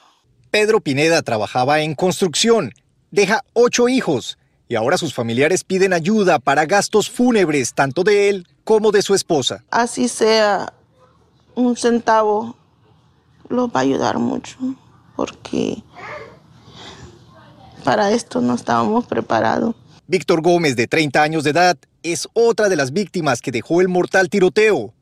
Pedro 0.49 0.79
Pineda 0.79 1.21
trabajaba 1.21 1.81
en 1.81 1.93
construcción, 1.93 2.73
deja 3.15 3.43
ocho 3.53 3.87
hijos 3.89 4.37
y 4.67 4.75
ahora 4.75 4.97
sus 4.97 5.13
familiares 5.13 5.63
piden 5.63 5.93
ayuda 5.93 6.37
para 6.37 6.65
gastos 6.65 7.09
fúnebres 7.09 7.73
tanto 7.73 8.03
de 8.03 8.29
él 8.29 8.47
como 8.63 8.91
de 8.91 9.01
su 9.01 9.15
esposa. 9.15 9.63
Así 9.71 10.07
sea 10.07 10.73
un 11.55 11.77
centavo, 11.77 12.55
lo 13.47 13.69
va 13.69 13.79
a 13.79 13.83
ayudar 13.83 14.19
mucho, 14.19 14.57
porque 15.15 15.81
para 17.83 18.11
esto 18.11 18.41
no 18.41 18.55
estábamos 18.55 19.05
preparados. 19.05 19.75
Víctor 20.07 20.41
Gómez, 20.41 20.75
de 20.75 20.87
30 20.87 21.23
años 21.23 21.43
de 21.43 21.51
edad, 21.51 21.77
es 22.03 22.27
otra 22.33 22.69
de 22.69 22.75
las 22.75 22.91
víctimas 22.91 23.41
que 23.41 23.51
dejó 23.51 23.81
el 23.81 23.87
mortal 23.87 24.29
tiroteo. 24.29 24.93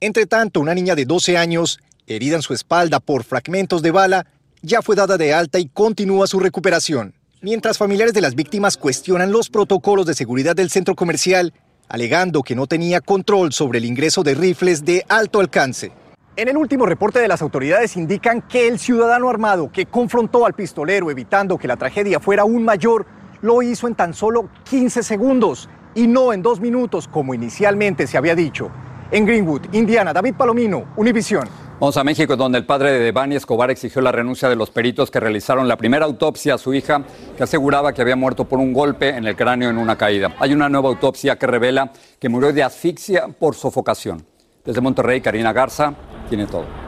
Entre 0.00 0.26
tanto, 0.26 0.60
una 0.60 0.74
niña 0.74 0.94
de 0.94 1.06
12 1.06 1.36
años, 1.38 1.80
herida 2.06 2.36
en 2.36 2.42
su 2.42 2.52
espalda 2.52 3.00
por 3.00 3.24
fragmentos 3.24 3.82
de 3.82 3.92
bala, 3.92 4.26
ya 4.60 4.82
fue 4.82 4.94
dada 4.94 5.16
de 5.16 5.32
alta 5.32 5.58
y 5.58 5.68
continúa 5.68 6.26
su 6.26 6.38
recuperación 6.38 7.14
mientras 7.42 7.76
familiares 7.76 8.14
de 8.14 8.20
las 8.20 8.34
víctimas 8.34 8.76
cuestionan 8.76 9.32
los 9.32 9.50
protocolos 9.50 10.06
de 10.06 10.14
seguridad 10.14 10.54
del 10.56 10.70
centro 10.70 10.94
comercial, 10.94 11.52
alegando 11.88 12.42
que 12.42 12.54
no 12.54 12.66
tenía 12.66 13.00
control 13.00 13.52
sobre 13.52 13.80
el 13.80 13.84
ingreso 13.84 14.22
de 14.22 14.34
rifles 14.34 14.84
de 14.84 15.04
alto 15.08 15.40
alcance. 15.40 15.92
En 16.36 16.48
el 16.48 16.56
último 16.56 16.86
reporte 16.86 17.18
de 17.18 17.28
las 17.28 17.42
autoridades 17.42 17.96
indican 17.96 18.40
que 18.40 18.68
el 18.68 18.78
ciudadano 18.78 19.28
armado 19.28 19.70
que 19.70 19.84
confrontó 19.84 20.46
al 20.46 20.54
pistolero 20.54 21.10
evitando 21.10 21.58
que 21.58 21.68
la 21.68 21.76
tragedia 21.76 22.20
fuera 22.20 22.42
aún 22.42 22.64
mayor, 22.64 23.04
lo 23.42 23.60
hizo 23.60 23.88
en 23.88 23.96
tan 23.96 24.14
solo 24.14 24.48
15 24.70 25.02
segundos 25.02 25.68
y 25.94 26.06
no 26.06 26.32
en 26.32 26.40
dos 26.40 26.60
minutos 26.60 27.08
como 27.08 27.34
inicialmente 27.34 28.06
se 28.06 28.16
había 28.16 28.34
dicho. 28.34 28.70
En 29.10 29.26
Greenwood, 29.26 29.62
Indiana, 29.72 30.14
David 30.14 30.36
Palomino, 30.38 30.86
Univisión. 30.96 31.48
Vamos 31.82 31.96
a 31.96 32.04
México, 32.04 32.36
donde 32.36 32.58
el 32.58 32.64
padre 32.64 32.92
de 32.92 33.00
Devani 33.00 33.34
Escobar 33.34 33.68
exigió 33.72 34.00
la 34.02 34.12
renuncia 34.12 34.48
de 34.48 34.54
los 34.54 34.70
peritos 34.70 35.10
que 35.10 35.18
realizaron 35.18 35.66
la 35.66 35.76
primera 35.76 36.04
autopsia 36.04 36.54
a 36.54 36.58
su 36.58 36.72
hija, 36.74 37.02
que 37.36 37.42
aseguraba 37.42 37.92
que 37.92 38.00
había 38.00 38.14
muerto 38.14 38.44
por 38.44 38.60
un 38.60 38.72
golpe 38.72 39.08
en 39.08 39.26
el 39.26 39.34
cráneo 39.34 39.68
en 39.68 39.78
una 39.78 39.98
caída. 39.98 40.32
Hay 40.38 40.52
una 40.52 40.68
nueva 40.68 40.90
autopsia 40.90 41.34
que 41.34 41.48
revela 41.48 41.90
que 42.20 42.28
murió 42.28 42.52
de 42.52 42.62
asfixia 42.62 43.26
por 43.26 43.56
sofocación. 43.56 44.24
Desde 44.64 44.80
Monterrey, 44.80 45.20
Karina 45.20 45.52
Garza 45.52 45.92
tiene 46.28 46.46
todo. 46.46 46.81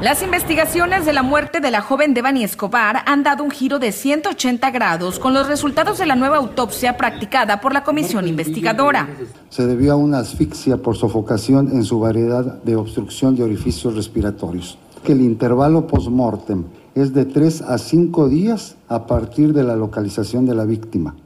Las 0.00 0.22
investigaciones 0.22 1.06
de 1.06 1.12
la 1.12 1.24
muerte 1.24 1.58
de 1.58 1.72
la 1.72 1.80
joven 1.80 2.14
Devani 2.14 2.44
Escobar 2.44 3.02
han 3.06 3.24
dado 3.24 3.42
un 3.42 3.50
giro 3.50 3.80
de 3.80 3.90
180 3.90 4.70
grados 4.70 5.18
con 5.18 5.34
los 5.34 5.48
resultados 5.48 5.98
de 5.98 6.06
la 6.06 6.14
nueva 6.14 6.36
autopsia 6.36 6.96
practicada 6.96 7.60
por 7.60 7.72
la 7.72 7.82
comisión 7.82 8.28
investigadora. 8.28 9.08
Se 9.50 9.66
debió 9.66 9.94
a 9.94 9.96
una 9.96 10.20
asfixia 10.20 10.76
por 10.76 10.96
sofocación 10.96 11.72
en 11.72 11.82
su 11.82 11.98
variedad 11.98 12.62
de 12.62 12.76
obstrucción 12.76 13.34
de 13.34 13.42
orificios 13.42 13.96
respiratorios. 13.96 14.78
Que 15.02 15.12
el 15.12 15.20
intervalo 15.20 15.88
post-mortem 15.88 16.66
es 16.94 17.12
de 17.12 17.24
3 17.24 17.62
a 17.62 17.76
5 17.76 18.28
días 18.28 18.76
a 18.86 19.04
partir 19.04 19.52
de 19.52 19.64
la 19.64 19.74
localización 19.74 20.46
de 20.46 20.54
la 20.54 20.64
víctima. 20.64 21.16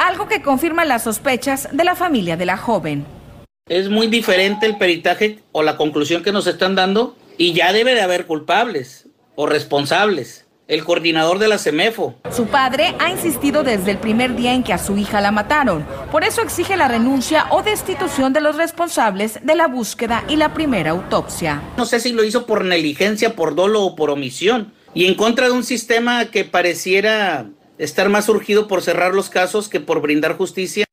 Algo 0.00 0.26
que 0.26 0.42
confirma 0.42 0.84
las 0.84 1.04
sospechas 1.04 1.68
de 1.70 1.84
la 1.84 1.94
familia 1.94 2.36
de 2.36 2.46
la 2.46 2.56
joven. 2.56 3.04
Es 3.68 3.88
muy 3.88 4.08
diferente 4.08 4.66
el 4.66 4.76
peritaje 4.76 5.38
o 5.52 5.62
la 5.62 5.76
conclusión 5.76 6.24
que 6.24 6.32
nos 6.32 6.48
están 6.48 6.74
dando 6.74 7.14
y 7.38 7.54
ya 7.54 7.72
debe 7.72 7.94
de 7.94 8.02
haber 8.02 8.26
culpables 8.26 9.06
o 9.36 9.46
responsables. 9.46 10.44
El 10.66 10.84
coordinador 10.84 11.38
de 11.38 11.48
la 11.48 11.56
CEMEFO. 11.56 12.16
Su 12.30 12.48
padre 12.48 12.94
ha 12.98 13.08
insistido 13.08 13.62
desde 13.62 13.92
el 13.92 13.96
primer 13.96 14.36
día 14.36 14.52
en 14.52 14.62
que 14.62 14.74
a 14.74 14.78
su 14.78 14.98
hija 14.98 15.22
la 15.22 15.30
mataron. 15.30 15.86
Por 16.12 16.24
eso 16.24 16.42
exige 16.42 16.76
la 16.76 16.88
renuncia 16.88 17.46
o 17.50 17.62
destitución 17.62 18.34
de 18.34 18.42
los 18.42 18.56
responsables 18.56 19.38
de 19.42 19.54
la 19.54 19.66
búsqueda 19.66 20.24
y 20.28 20.36
la 20.36 20.52
primera 20.52 20.90
autopsia. 20.90 21.62
No 21.78 21.86
sé 21.86 22.00
si 22.00 22.12
lo 22.12 22.22
hizo 22.22 22.44
por 22.44 22.66
negligencia, 22.66 23.34
por 23.34 23.54
dolo 23.54 23.82
o 23.82 23.96
por 23.96 24.10
omisión. 24.10 24.74
Y 24.92 25.06
en 25.06 25.14
contra 25.14 25.46
de 25.46 25.52
un 25.52 25.64
sistema 25.64 26.26
que 26.26 26.44
pareciera 26.44 27.46
estar 27.78 28.10
más 28.10 28.28
urgido 28.28 28.68
por 28.68 28.82
cerrar 28.82 29.14
los 29.14 29.30
casos 29.30 29.70
que 29.70 29.80
por 29.80 30.02
brindar 30.02 30.36
justicia. 30.36 30.87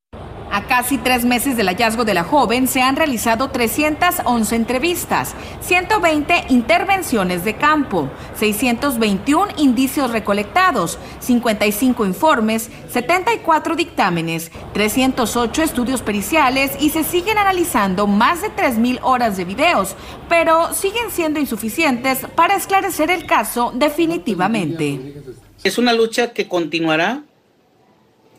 Casi 0.75 0.97
tres 0.97 1.23
meses 1.23 1.55
del 1.55 1.69
hallazgo 1.69 2.03
de 2.03 2.13
la 2.13 2.25
joven 2.25 2.67
se 2.67 2.81
han 2.81 2.97
realizado 2.97 3.49
311 3.49 4.57
entrevistas, 4.57 5.33
120 5.61 6.47
intervenciones 6.49 7.45
de 7.45 7.55
campo, 7.55 8.09
621 8.37 9.53
indicios 9.55 10.11
recolectados, 10.11 10.99
55 11.21 12.05
informes, 12.05 12.69
74 12.91 13.77
dictámenes, 13.77 14.51
308 14.73 15.63
estudios 15.63 16.01
periciales 16.01 16.73
y 16.81 16.89
se 16.89 17.05
siguen 17.05 17.37
analizando 17.37 18.05
más 18.05 18.41
de 18.41 18.49
3.000 18.49 18.99
horas 19.01 19.37
de 19.37 19.45
videos, 19.45 19.95
pero 20.27 20.73
siguen 20.73 21.09
siendo 21.09 21.39
insuficientes 21.39 22.27
para 22.35 22.57
esclarecer 22.57 23.11
el 23.11 23.25
caso 23.25 23.71
definitivamente. 23.73 25.23
Es 25.63 25.77
una 25.77 25.93
lucha 25.93 26.33
que 26.33 26.49
continuará 26.49 27.23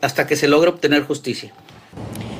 hasta 0.03 0.27
que 0.27 0.37
se 0.37 0.49
logre 0.49 0.69
obtener 0.69 1.03
justicia. 1.03 1.55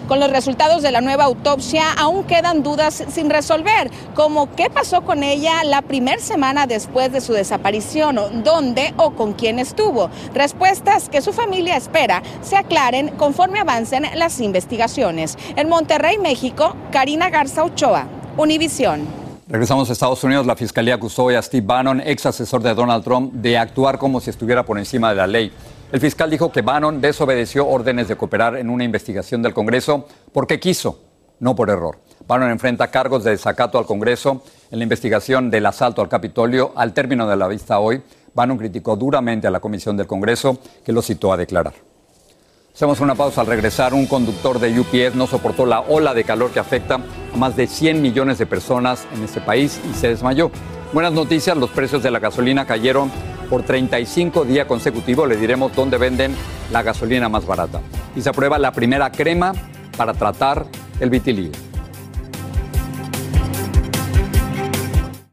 Con 0.09 0.21
los 0.21 0.31
resultados 0.31 0.83
de 0.83 0.93
la 0.93 1.01
nueva 1.01 1.25
autopsia 1.25 1.93
aún 1.93 2.25
quedan 2.25 2.63
dudas 2.63 3.03
sin 3.09 3.29
resolver, 3.29 3.91
como 4.15 4.55
qué 4.55 4.71
pasó 4.71 5.03
con 5.03 5.25
ella 5.25 5.65
la 5.65 5.83
primera 5.83 6.21
semana 6.21 6.69
después 6.69 7.11
de 7.13 7.21
su 7.21 7.33
desaparición, 7.33 8.17
dónde 8.45 8.95
o 8.99 9.11
con 9.13 9.33
quién 9.33 9.59
estuvo. 9.59 10.09
Respuestas 10.33 11.09
que 11.09 11.23
su 11.23 11.33
familia 11.33 11.77
espera 11.77 12.23
se 12.41 12.57
aclaren 12.57 13.09
conforme 13.17 13.59
avancen 13.59 14.07
las 14.15 14.41
investigaciones. 14.41 15.37
En 15.57 15.69
Monterrey, 15.69 16.19
México, 16.19 16.77
Karina 16.93 17.29
Garza 17.29 17.65
Ochoa, 17.65 18.07
Univisión. 18.37 19.27
Regresamos 19.49 19.89
a 19.91 19.93
Estados 19.93 20.23
Unidos. 20.23 20.47
La 20.47 20.57
fiscalía 20.57 20.95
acusó 20.95 21.29
a 21.31 21.43
Steve 21.43 21.67
Bannon, 21.67 22.01
ex 22.01 22.27
asesor 22.27 22.63
de 22.63 22.75
Donald 22.75 23.03
Trump, 23.03 23.33
de 23.33 23.59
actuar 23.59 23.99
como 23.99 24.21
si 24.21 24.31
estuviera 24.31 24.65
por 24.65 24.79
encima 24.79 25.11
de 25.11 25.17
la 25.17 25.27
ley. 25.27 25.53
El 25.93 26.01
fiscal 26.01 26.29
dijo 26.29 26.51
que 26.51 26.63
Bannon 26.63 27.01
desobedeció 27.01 27.67
órdenes 27.67 28.09
de 28.09 28.17
cooperar 28.17 28.57
en 28.57 28.71
una 28.71 28.83
investigación 28.83 29.41
del 29.41 29.55
Congreso 29.55 30.09
porque 30.33 30.59
quiso, 30.59 30.99
no 31.39 31.55
por 31.55 31.71
error. 31.71 31.99
Bannon 32.27 32.51
enfrenta 32.51 32.91
cargos 32.91 33.23
de 33.23 33.31
desacato 33.31 33.79
al 33.79 33.87
Congreso 33.87 34.43
en 34.73 34.81
la 34.81 34.83
investigación 34.83 35.49
del 35.49 35.65
asalto 35.65 36.03
al 36.03 36.09
Capitolio. 36.09 36.73
Al 36.75 36.93
término 36.93 37.29
de 37.29 37.37
la 37.37 37.47
vista 37.47 37.79
hoy, 37.79 38.03
Bannon 38.35 38.59
criticó 38.59 38.97
duramente 38.97 39.47
a 39.47 39.51
la 39.53 39.61
Comisión 39.61 39.97
del 39.97 40.09
Congreso 40.09 40.59
que 40.85 40.93
lo 40.93 41.03
citó 41.03 41.33
a 41.33 41.37
declarar. 41.37 41.75
Hacemos 42.75 43.01
una 43.01 43.15
pausa 43.15 43.43
al 43.43 43.47
regresar. 43.47 43.95
Un 43.95 44.07
conductor 44.07 44.59
de 44.59 44.81
UPS 44.81 45.15
no 45.15 45.29
soportó 45.29 45.67
la 45.67 45.81
ola 45.83 46.15
de 46.15 46.25
calor 46.25 46.51
que 46.51 46.59
afecta 46.59 46.97
a 46.97 47.37
más 47.37 47.55
de 47.55 47.69
100 47.69 48.03
millones 48.03 48.39
de 48.39 48.47
personas 48.47 49.07
en 49.15 49.23
este 49.23 49.41
país 49.41 49.81
y 49.89 49.95
se 49.95 50.09
desmayó. 50.09 50.51
Buenas 50.93 51.13
noticias, 51.13 51.57
los 51.57 51.71
precios 51.71 52.03
de 52.03 52.11
la 52.11 52.21
gasolina 52.21 52.65
cayeron 52.65 53.11
por 53.51 53.63
35 53.63 54.45
días 54.45 54.67
consecutivos. 54.67 55.29
Le 55.29 55.37
diremos 55.37 55.75
dónde 55.75 55.99
venden 55.99 56.35
la 56.71 56.83
gasolina 56.83 57.29
más 57.29 57.47
barata. 57.47 57.81
Y 58.15 58.23
se 58.23 58.29
aprueba 58.29 58.59
la 58.59 58.73
primera 58.73 59.11
crema 59.11 59.53
para 59.97 60.15
tratar 60.15 60.67
el 61.01 61.11
vitiligo. 61.11 61.53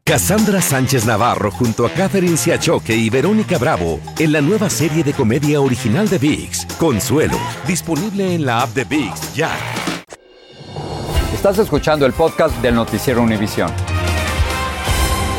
Cassandra 0.02 0.60
Sánchez 0.60 1.06
Navarro 1.06 1.50
junto 1.50 1.86
a 1.86 1.90
Catherine 1.90 2.36
Siachoque 2.36 2.94
y 2.94 3.08
Verónica 3.08 3.56
Bravo 3.56 4.00
en 4.18 4.32
la 4.32 4.42
nueva 4.42 4.68
serie 4.68 5.02
de 5.02 5.14
comedia 5.14 5.62
original 5.62 6.08
de 6.08 6.18
VIX, 6.18 6.66
Consuelo, 6.78 7.38
disponible 7.66 8.34
en 8.34 8.44
la 8.44 8.60
app 8.60 8.74
de 8.74 8.84
VIX 8.84 9.34
ya. 9.34 9.50
Estás 11.32 11.58
escuchando 11.58 12.04
el 12.04 12.12
podcast 12.12 12.54
del 12.60 12.74
noticiero 12.74 13.22
Univisión. 13.22 13.70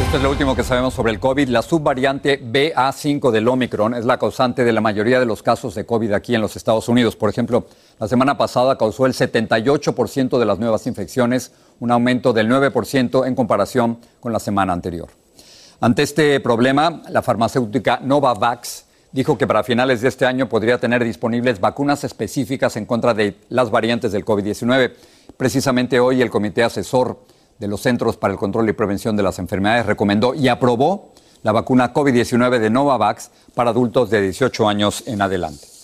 Esto 0.02 0.18
es 0.18 0.24
lo 0.24 0.30
último 0.30 0.56
que 0.58 0.64
sabemos 0.64 0.94
sobre 0.94 1.14
el 1.14 1.22
COVID. 1.22 1.48
La 1.48 1.62
subvariante 1.62 2.42
BA5 2.42 3.32
del 3.32 3.48
Omicron 3.48 3.94
es 3.94 4.04
la 4.04 4.20
causante 4.20 4.66
de 4.66 4.74
la 4.74 4.82
mayoría 4.82 5.22
de 5.22 5.26
los 5.26 5.42
casos 5.42 5.74
de 5.74 5.86
COVID 5.86 6.12
aquí 6.12 6.36
en 6.36 6.42
los 6.42 6.58
Estados 6.58 6.90
Unidos. 6.90 7.16
Por 7.16 7.30
ejemplo, 7.30 7.66
la 7.98 8.10
semana 8.10 8.38
pasada 8.38 8.78
causó 8.78 9.06
el 9.06 9.14
78% 9.14 10.38
de 10.38 10.46
las 10.46 10.60
nuevas 10.60 10.86
infecciones, 10.86 11.54
un 11.80 11.92
aumento 11.92 12.34
del 12.34 12.50
9% 12.50 13.26
en 13.26 13.36
comparación 13.36 14.00
con 14.20 14.34
la 14.34 14.40
semana 14.40 14.74
anterior. 14.74 15.08
Ante 15.80 16.04
este 16.04 16.40
problema, 16.42 17.02
la 17.10 17.22
farmacéutica 17.22 18.00
Novavax 18.04 18.86
dijo 19.14 19.38
que 19.38 19.48
para 19.48 19.64
finales 19.64 20.02
de 20.02 20.10
este 20.10 20.26
año 20.26 20.50
podría 20.50 20.78
tener 20.78 21.06
disponibles 21.06 21.62
vacunas 21.62 22.04
específicas 22.04 22.76
en 22.76 22.86
contra 22.86 23.14
de 23.14 23.38
las 23.48 23.72
variantes 23.72 24.12
del 24.12 24.26
COVID-19. 24.26 24.92
Precisamente 25.38 26.02
hoy 26.02 26.22
el 26.22 26.30
Comité 26.30 26.64
Asesor 26.64 27.18
de 27.60 27.68
los 27.68 27.82
Centros 27.82 28.18
para 28.18 28.34
el 28.34 28.40
Control 28.40 28.68
y 28.70 28.74
Prevención 28.74 29.16
de 29.16 29.24
las 29.24 29.40
Enfermedades 29.40 29.86
recomendó 29.86 30.34
y 30.34 30.48
aprobó 30.48 31.14
la 31.44 31.52
vacuna 31.52 31.94
COVID-19 31.94 32.60
de 32.60 32.70
Novavax 32.70 33.32
para 33.54 33.70
adultos 33.70 34.10
de 34.10 34.22
18 34.22 34.68
años 34.68 35.04
en 35.06 35.22
adelante. 35.22 35.76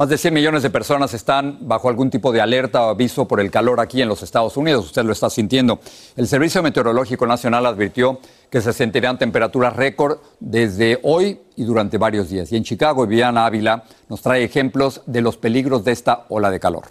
Más 0.00 0.08
de 0.08 0.16
100 0.16 0.32
millones 0.32 0.62
de 0.62 0.70
personas 0.70 1.12
están 1.12 1.58
bajo 1.68 1.90
algún 1.90 2.08
tipo 2.08 2.32
de 2.32 2.40
alerta 2.40 2.86
o 2.86 2.88
aviso 2.88 3.28
por 3.28 3.38
el 3.38 3.50
calor 3.50 3.80
aquí 3.80 4.00
en 4.00 4.08
los 4.08 4.22
Estados 4.22 4.56
Unidos. 4.56 4.86
Usted 4.86 5.04
lo 5.04 5.12
está 5.12 5.28
sintiendo. 5.28 5.78
El 6.16 6.26
Servicio 6.26 6.62
Meteorológico 6.62 7.26
Nacional 7.26 7.66
advirtió 7.66 8.18
que 8.48 8.62
se 8.62 8.72
sentirán 8.72 9.18
temperaturas 9.18 9.76
récord 9.76 10.20
desde 10.38 10.98
hoy 11.02 11.42
y 11.54 11.64
durante 11.64 11.98
varios 11.98 12.30
días. 12.30 12.50
Y 12.50 12.56
en 12.56 12.64
Chicago, 12.64 13.06
Viviana 13.06 13.44
Ávila 13.44 13.84
nos 14.08 14.22
trae 14.22 14.42
ejemplos 14.42 15.02
de 15.04 15.20
los 15.20 15.36
peligros 15.36 15.84
de 15.84 15.92
esta 15.92 16.24
ola 16.30 16.50
de 16.50 16.60
calor. 16.60 16.84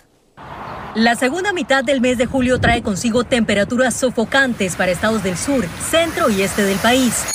La 0.95 1.15
segunda 1.15 1.53
mitad 1.53 1.83
del 1.83 2.01
mes 2.01 2.17
de 2.17 2.25
julio 2.25 2.59
trae 2.59 2.81
consigo 2.81 3.23
temperaturas 3.23 3.93
sofocantes 3.93 4.75
para 4.75 4.91
estados 4.91 5.21
del 5.21 5.37
sur, 5.37 5.63
centro 5.79 6.31
y 6.31 6.41
este 6.41 6.63
del 6.63 6.79
país. 6.79 7.25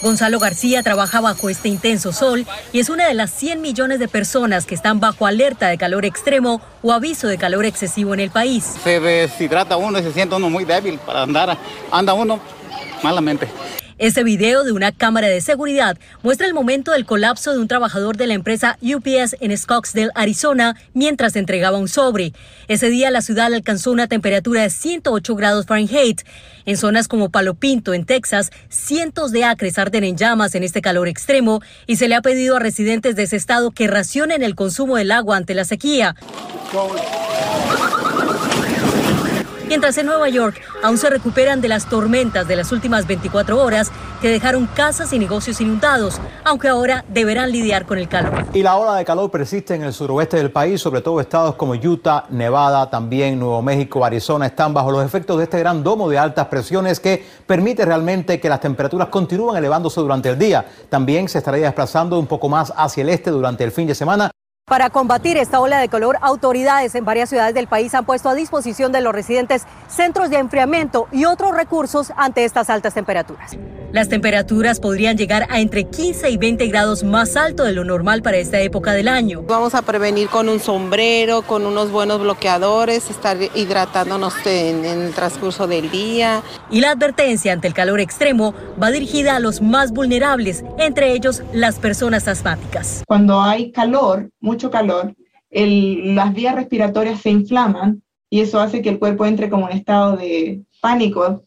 Gonzalo 0.00 0.38
García 0.38 0.82
trabaja 0.84 1.20
bajo 1.20 1.48
este 1.48 1.68
intenso 1.68 2.12
sol 2.12 2.46
y 2.72 2.78
es 2.78 2.88
una 2.88 3.06
de 3.06 3.14
las 3.14 3.32
100 3.32 3.60
millones 3.60 3.98
de 3.98 4.06
personas 4.06 4.64
que 4.64 4.76
están 4.76 5.00
bajo 5.00 5.26
alerta 5.26 5.68
de 5.68 5.78
calor 5.78 6.04
extremo 6.04 6.60
o 6.82 6.92
aviso 6.92 7.26
de 7.26 7.36
calor 7.36 7.64
excesivo 7.64 8.14
en 8.14 8.20
el 8.20 8.30
país. 8.30 8.74
Se 8.82 9.00
deshidrata 9.00 9.76
uno 9.76 9.98
y 9.98 10.02
se 10.02 10.12
siente 10.12 10.36
uno 10.36 10.50
muy 10.50 10.64
débil 10.64 10.98
para 10.98 11.22
andar, 11.22 11.58
anda 11.90 12.14
uno 12.14 12.40
malamente. 13.02 13.48
Este 14.02 14.24
video 14.24 14.64
de 14.64 14.72
una 14.72 14.90
cámara 14.90 15.28
de 15.28 15.40
seguridad 15.40 15.96
muestra 16.24 16.48
el 16.48 16.54
momento 16.54 16.90
del 16.90 17.06
colapso 17.06 17.52
de 17.52 17.60
un 17.60 17.68
trabajador 17.68 18.16
de 18.16 18.26
la 18.26 18.34
empresa 18.34 18.76
UPS 18.82 19.36
en 19.38 19.56
Scottsdale, 19.56 20.10
Arizona, 20.16 20.74
mientras 20.92 21.36
entregaba 21.36 21.78
un 21.78 21.86
sobre. 21.86 22.32
Ese 22.66 22.90
día 22.90 23.12
la 23.12 23.22
ciudad 23.22 23.54
alcanzó 23.54 23.92
una 23.92 24.08
temperatura 24.08 24.62
de 24.62 24.70
108 24.70 25.36
grados 25.36 25.66
Fahrenheit. 25.66 26.22
En 26.66 26.76
zonas 26.78 27.06
como 27.06 27.30
Palo 27.30 27.54
Pinto, 27.54 27.94
en 27.94 28.04
Texas, 28.04 28.50
cientos 28.68 29.30
de 29.30 29.44
acres 29.44 29.78
arden 29.78 30.02
en 30.02 30.16
llamas 30.16 30.56
en 30.56 30.64
este 30.64 30.82
calor 30.82 31.06
extremo 31.06 31.62
y 31.86 31.94
se 31.94 32.08
le 32.08 32.16
ha 32.16 32.22
pedido 32.22 32.56
a 32.56 32.58
residentes 32.58 33.14
de 33.14 33.22
ese 33.22 33.36
estado 33.36 33.70
que 33.70 33.86
racionen 33.86 34.42
el 34.42 34.56
consumo 34.56 34.96
del 34.96 35.12
agua 35.12 35.36
ante 35.36 35.54
la 35.54 35.64
sequía. 35.64 36.16
Mientras 39.72 39.96
en 39.96 40.04
Nueva 40.04 40.28
York 40.28 40.60
aún 40.82 40.98
se 40.98 41.08
recuperan 41.08 41.62
de 41.62 41.68
las 41.68 41.86
tormentas 41.86 42.46
de 42.46 42.56
las 42.56 42.72
últimas 42.72 43.06
24 43.06 43.58
horas 43.58 43.90
que 44.20 44.28
dejaron 44.28 44.66
casas 44.66 45.14
y 45.14 45.18
negocios 45.18 45.62
inundados, 45.62 46.20
aunque 46.44 46.68
ahora 46.68 47.06
deberán 47.08 47.50
lidiar 47.50 47.86
con 47.86 47.96
el 47.96 48.06
calor. 48.06 48.44
Y 48.52 48.62
la 48.62 48.76
ola 48.76 48.96
de 48.96 49.06
calor 49.06 49.30
persiste 49.30 49.74
en 49.74 49.82
el 49.82 49.94
suroeste 49.94 50.36
del 50.36 50.50
país, 50.50 50.78
sobre 50.78 51.00
todo 51.00 51.22
estados 51.22 51.54
como 51.54 51.72
Utah, 51.72 52.26
Nevada, 52.28 52.90
también 52.90 53.38
Nuevo 53.38 53.62
México, 53.62 54.04
Arizona 54.04 54.44
están 54.44 54.74
bajo 54.74 54.90
los 54.90 55.06
efectos 55.06 55.38
de 55.38 55.44
este 55.44 55.60
gran 55.60 55.82
domo 55.82 56.06
de 56.10 56.18
altas 56.18 56.48
presiones 56.48 57.00
que 57.00 57.24
permite 57.46 57.86
realmente 57.86 58.38
que 58.38 58.50
las 58.50 58.60
temperaturas 58.60 59.08
continúen 59.08 59.56
elevándose 59.56 60.02
durante 60.02 60.28
el 60.28 60.38
día. 60.38 60.66
También 60.90 61.30
se 61.30 61.38
estaría 61.38 61.64
desplazando 61.64 62.18
un 62.18 62.26
poco 62.26 62.50
más 62.50 62.74
hacia 62.76 63.00
el 63.00 63.08
este 63.08 63.30
durante 63.30 63.64
el 63.64 63.72
fin 63.72 63.86
de 63.86 63.94
semana. 63.94 64.30
Para 64.64 64.90
combatir 64.90 65.36
esta 65.38 65.58
ola 65.58 65.80
de 65.80 65.88
calor, 65.88 66.18
autoridades 66.20 66.94
en 66.94 67.04
varias 67.04 67.28
ciudades 67.28 67.52
del 67.52 67.66
país 67.66 67.92
han 67.94 68.04
puesto 68.04 68.28
a 68.28 68.34
disposición 68.34 68.92
de 68.92 69.00
los 69.00 69.12
residentes 69.12 69.64
centros 69.88 70.30
de 70.30 70.36
enfriamiento 70.36 71.08
y 71.10 71.24
otros 71.24 71.56
recursos 71.56 72.12
ante 72.16 72.44
estas 72.44 72.70
altas 72.70 72.94
temperaturas. 72.94 73.56
Las 73.92 74.08
temperaturas 74.08 74.80
podrían 74.80 75.18
llegar 75.18 75.46
a 75.50 75.60
entre 75.60 75.84
15 75.84 76.30
y 76.30 76.38
20 76.38 76.66
grados 76.68 77.02
más 77.02 77.36
alto 77.36 77.64
de 77.64 77.72
lo 77.72 77.84
normal 77.84 78.22
para 78.22 78.38
esta 78.38 78.58
época 78.60 78.92
del 78.92 79.06
año. 79.06 79.42
Vamos 79.42 79.74
a 79.74 79.82
prevenir 79.82 80.28
con 80.28 80.48
un 80.48 80.60
sombrero, 80.60 81.42
con 81.42 81.66
unos 81.66 81.90
buenos 81.90 82.20
bloqueadores, 82.20 83.10
estar 83.10 83.36
hidratándonos 83.54 84.34
en, 84.46 84.86
en 84.86 85.02
el 85.02 85.12
transcurso 85.12 85.66
del 85.66 85.90
día. 85.90 86.42
Y 86.70 86.80
la 86.80 86.92
advertencia 86.92 87.52
ante 87.52 87.68
el 87.68 87.74
calor 87.74 88.00
extremo 88.00 88.54
va 88.82 88.90
dirigida 88.90 89.36
a 89.36 89.40
los 89.40 89.60
más 89.60 89.92
vulnerables, 89.92 90.64
entre 90.78 91.12
ellos 91.12 91.42
las 91.52 91.78
personas 91.78 92.28
asmáticas. 92.28 93.02
Cuando 93.06 93.42
hay 93.42 93.72
calor, 93.72 94.30
mucho 94.52 94.70
calor, 94.70 95.14
las 95.50 96.34
vías 96.34 96.54
respiratorias 96.54 97.20
se 97.20 97.30
inflaman 97.30 98.02
y 98.28 98.40
eso 98.42 98.60
hace 98.60 98.82
que 98.82 98.90
el 98.90 98.98
cuerpo 98.98 99.24
entre 99.24 99.48
como 99.48 99.68
en 99.68 99.78
estado 99.78 100.16
de 100.16 100.62
pánico. 100.82 101.44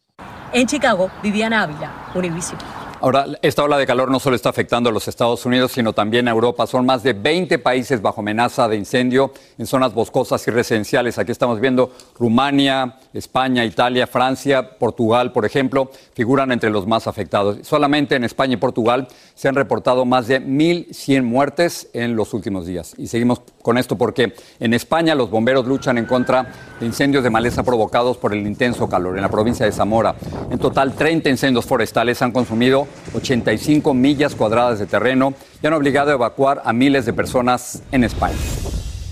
En 0.52 0.66
Chicago, 0.66 1.08
Viviana 1.22 1.62
Ávila, 1.62 1.92
Univision. 2.14 2.75
Ahora, 2.98 3.26
esta 3.42 3.62
ola 3.62 3.76
de 3.76 3.86
calor 3.86 4.10
no 4.10 4.18
solo 4.18 4.36
está 4.36 4.48
afectando 4.48 4.88
a 4.88 4.92
los 4.92 5.06
Estados 5.06 5.44
Unidos, 5.44 5.72
sino 5.72 5.92
también 5.92 6.28
a 6.28 6.30
Europa. 6.30 6.66
Son 6.66 6.86
más 6.86 7.02
de 7.02 7.12
20 7.12 7.58
países 7.58 8.00
bajo 8.00 8.22
amenaza 8.22 8.68
de 8.68 8.76
incendio 8.76 9.32
en 9.58 9.66
zonas 9.66 9.92
boscosas 9.92 10.46
y 10.48 10.50
residenciales. 10.50 11.18
Aquí 11.18 11.30
estamos 11.30 11.60
viendo 11.60 11.92
Rumania, 12.18 12.96
España, 13.12 13.66
Italia, 13.66 14.06
Francia, 14.06 14.78
Portugal, 14.78 15.32
por 15.32 15.44
ejemplo, 15.44 15.90
figuran 16.14 16.52
entre 16.52 16.70
los 16.70 16.86
más 16.86 17.06
afectados. 17.06 17.58
Solamente 17.62 18.16
en 18.16 18.24
España 18.24 18.54
y 18.54 18.56
Portugal 18.56 19.08
se 19.34 19.48
han 19.48 19.56
reportado 19.56 20.06
más 20.06 20.26
de 20.26 20.40
1.100 20.40 21.22
muertes 21.22 21.88
en 21.92 22.16
los 22.16 22.32
últimos 22.32 22.64
días. 22.64 22.94
Y 22.96 23.08
seguimos 23.08 23.42
con 23.60 23.76
esto 23.76 23.98
porque 23.98 24.32
en 24.58 24.72
España 24.72 25.14
los 25.14 25.28
bomberos 25.28 25.66
luchan 25.66 25.98
en 25.98 26.06
contra 26.06 26.50
de 26.80 26.86
incendios 26.86 27.22
de 27.22 27.28
maleza 27.28 27.62
provocados 27.62 28.16
por 28.16 28.32
el 28.32 28.46
intenso 28.46 28.88
calor 28.88 29.16
en 29.16 29.22
la 29.22 29.28
provincia 29.28 29.66
de 29.66 29.72
Zamora. 29.72 30.14
En 30.50 30.58
total, 30.58 30.94
30 30.94 31.28
incendios 31.28 31.66
forestales 31.66 32.22
han 32.22 32.32
consumido 32.32 32.85
85 33.14 33.94
millas 33.94 34.34
cuadradas 34.34 34.78
de 34.78 34.86
terreno 34.86 35.34
y 35.62 35.66
han 35.66 35.72
obligado 35.72 36.10
a 36.10 36.14
evacuar 36.14 36.62
a 36.64 36.72
miles 36.72 37.06
de 37.06 37.12
personas 37.12 37.82
en 37.92 38.04
España. 38.04 38.36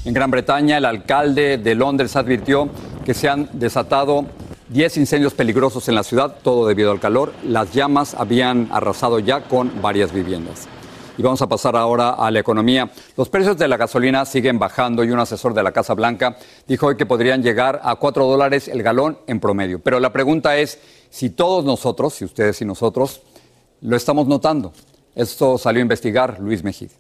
En 0.05 0.13
Gran 0.13 0.31
Bretaña, 0.31 0.79
el 0.79 0.85
alcalde 0.85 1.57
de 1.57 1.75
Londres 1.75 2.15
advirtió 2.17 2.69
que 3.05 3.15
se 3.15 3.29
han 3.29 3.49
desatado 3.53 4.27
10 4.69 4.97
incendios 4.99 5.35
peligrosos 5.35 5.89
en 5.89 5.95
la 5.95 6.03
ciudad, 6.03 6.37
todo 6.43 6.67
debido 6.67 6.91
al 6.91 7.01
calor. 7.01 7.33
Las 7.43 7.73
llamas 7.73 8.15
habían 8.15 8.69
arrasado 8.73 9.19
ya 9.19 9.43
con 9.43 9.81
varias 9.81 10.13
viviendas. 10.13 10.69
Y 11.17 11.23
vamos 11.23 11.41
a 11.43 11.49
pasar 11.49 11.77
ahora 11.77 12.11
a 12.11 12.31
la 12.31 12.41
economía. 12.41 12.91
Los 13.17 13.29
precios 13.29 13.57
de 13.57 13.69
la 13.69 13.77
gasolina 13.77 14.25
siguen 14.25 14.59
bajando 14.59 15.05
y 15.05 15.11
un 15.11 15.21
asesor 15.21 15.55
de 15.55 15.63
la 15.63 15.71
Casa 15.71 15.95
Blanca 15.95 16.37
dijo 16.67 16.87
hoy 16.87 16.97
que 16.97 17.07
podrían 17.07 17.43
llegar 17.43 17.81
a 17.85 17.95
4 17.95 18.27
dólares 18.27 18.67
el 18.67 18.83
galón 18.83 19.19
en 19.27 19.39
promedio. 19.39 19.79
Pero 19.79 20.01
la 20.01 20.13
pregunta 20.13 20.57
es 20.57 20.81
si 21.11 21.31
todos 21.31 21.65
nosotros, 21.65 22.15
si 22.15 22.25
ustedes 22.25 22.61
y 22.61 22.65
nosotros, 22.65 23.23
lo 23.85 23.97
estamos 23.97 24.27
notando. 24.27 24.73
Esto 25.15 25.59
salió 25.59 25.81
a 25.81 25.83
investigar 25.83 26.41
Luis 26.41 26.65
Mejid. 26.65 26.91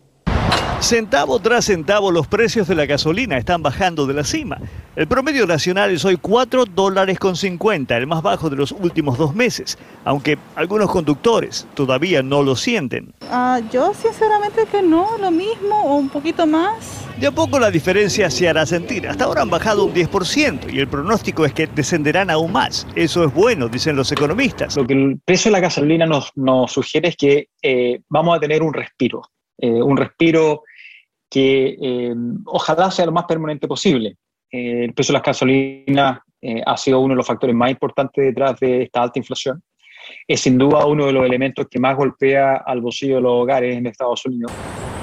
Centavo 0.81 1.39
tras 1.39 1.65
centavo 1.67 2.11
los 2.11 2.27
precios 2.27 2.69
de 2.69 2.75
la 2.75 2.85
gasolina 2.85 3.39
están 3.39 3.63
bajando 3.63 4.07
de 4.07 4.15
la 4.15 4.25
cima. 4.25 4.59
El 4.97 5.09
promedio 5.09 5.47
nacional 5.47 5.91
es 5.91 6.05
hoy 6.05 6.17
4 6.17 6.67
dólares 6.67 7.19
con 7.19 7.37
50, 7.37 7.97
el 7.97 8.07
más 8.07 8.23
bajo 8.23 8.51
de 8.51 8.57
los 8.57 8.71
últimos 8.73 9.17
dos 9.17 9.35
meses, 9.35 9.79
aunque 10.05 10.39
algunos 10.55 10.91
conductores 10.91 11.67
todavía 11.75 12.23
no 12.23 12.43
lo 12.43 12.55
sienten. 12.55 13.15
Ah, 13.31 13.61
yo 13.73 13.93
sinceramente 13.95 14.67
que 14.71 14.83
no, 14.83 15.17
lo 15.19 15.31
mismo 15.31 15.83
o 15.85 15.97
un 15.97 16.09
poquito 16.11 16.47
más. 16.47 17.05
De 17.19 17.29
a 17.29 17.33
poco 17.33 17.59
la 17.59 17.71
diferencia 17.71 18.31
se 18.31 18.49
hará 18.49 18.67
sentir. 18.67 19.09
Hasta 19.09 19.25
ahora 19.25 19.43
han 19.43 19.51
bajado 19.51 19.85
un 19.85 19.95
10% 19.95 20.73
y 20.73 20.81
el 20.81 20.89
pronóstico 20.89 21.47
es 21.47 21.55
que 21.55 21.67
descenderán 21.67 22.29
aún 22.29 22.53
más. 22.53 22.87
Eso 22.95 23.25
es 23.25 23.33
bueno, 23.33 23.69
dicen 23.69 23.97
los 23.97 24.13
economistas. 24.13 24.77
Lo 24.77 24.87
que 24.87 24.95
el 24.95 25.21
precio 25.25 25.51
de 25.51 25.53
la 25.53 25.61
gasolina 25.61 26.07
nos, 26.07 26.31
nos 26.35 26.73
sugiere 26.73 27.09
es 27.09 27.17
que 27.17 27.49
eh, 27.63 28.01
vamos 28.09 28.37
a 28.37 28.41
tener 28.41 28.63
un 28.63 28.75
respiro, 28.75 29.23
eh, 29.59 29.83
un 29.83 29.97
respiro 29.97 30.62
que 31.31 31.77
eh, 31.81 32.14
ojalá 32.47 32.90
sea 32.90 33.07
lo 33.07 33.12
más 33.12 33.25
permanente 33.25 33.67
posible. 33.67 34.17
Eh, 34.51 34.85
el 34.85 34.95
precio 34.95 35.12
de 35.12 35.19
las 35.19 35.27
gasolinas 35.27 36.21
ha 36.67 36.77
sido 36.77 37.01
uno 37.01 37.14
de 37.14 37.17
los 37.17 37.27
factores 37.27 37.57
más 37.57 37.71
importantes 37.71 38.23
detrás 38.23 38.61
de 38.61 38.83
esta 38.83 39.03
alta 39.03 39.19
inflación. 39.19 39.62
Es 40.29 40.43
sin 40.43 40.59
duda 40.59 40.85
uno 40.85 41.07
de 41.07 41.12
los 41.12 41.25
elementos 41.25 41.67
que 41.71 41.81
más 41.81 41.97
golpea 41.97 42.57
al 42.57 42.83
bolsillo 42.83 43.17
de 43.17 43.23
los 43.23 43.33
hogares 43.33 43.75
en 43.75 43.87
Estados 43.87 44.27
Unidos. 44.27 44.53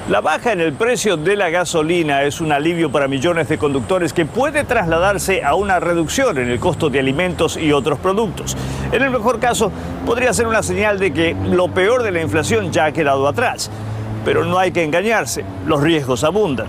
La 0.08 0.20
baja 0.20 0.52
en 0.52 0.60
el 0.60 0.72
precio 0.72 1.16
de 1.16 1.36
la 1.36 1.48
gasolina 1.48 2.24
es 2.24 2.40
un 2.40 2.50
alivio 2.50 2.90
para 2.90 3.06
millones 3.06 3.48
de 3.48 3.56
conductores 3.56 4.12
que 4.12 4.26
puede 4.26 4.64
trasladarse 4.64 5.44
a 5.44 5.54
una 5.54 5.78
reducción 5.78 6.38
en 6.38 6.48
el 6.48 6.58
costo 6.58 6.90
de 6.90 6.98
alimentos 6.98 7.56
y 7.56 7.70
otros 7.70 8.00
productos. 8.00 8.56
En 8.90 9.00
el 9.00 9.10
mejor 9.10 9.38
caso, 9.38 9.70
podría 10.04 10.32
ser 10.32 10.48
una 10.48 10.64
señal 10.64 10.98
de 10.98 11.12
que 11.12 11.36
lo 11.48 11.68
peor 11.68 12.02
de 12.02 12.10
la 12.10 12.20
inflación 12.20 12.72
ya 12.72 12.86
ha 12.86 12.92
quedado 12.92 13.28
atrás. 13.28 13.70
Pero 14.24 14.44
no 14.44 14.58
hay 14.58 14.72
que 14.72 14.84
engañarse, 14.84 15.44
los 15.66 15.82
riesgos 15.82 16.24
abundan. 16.24 16.68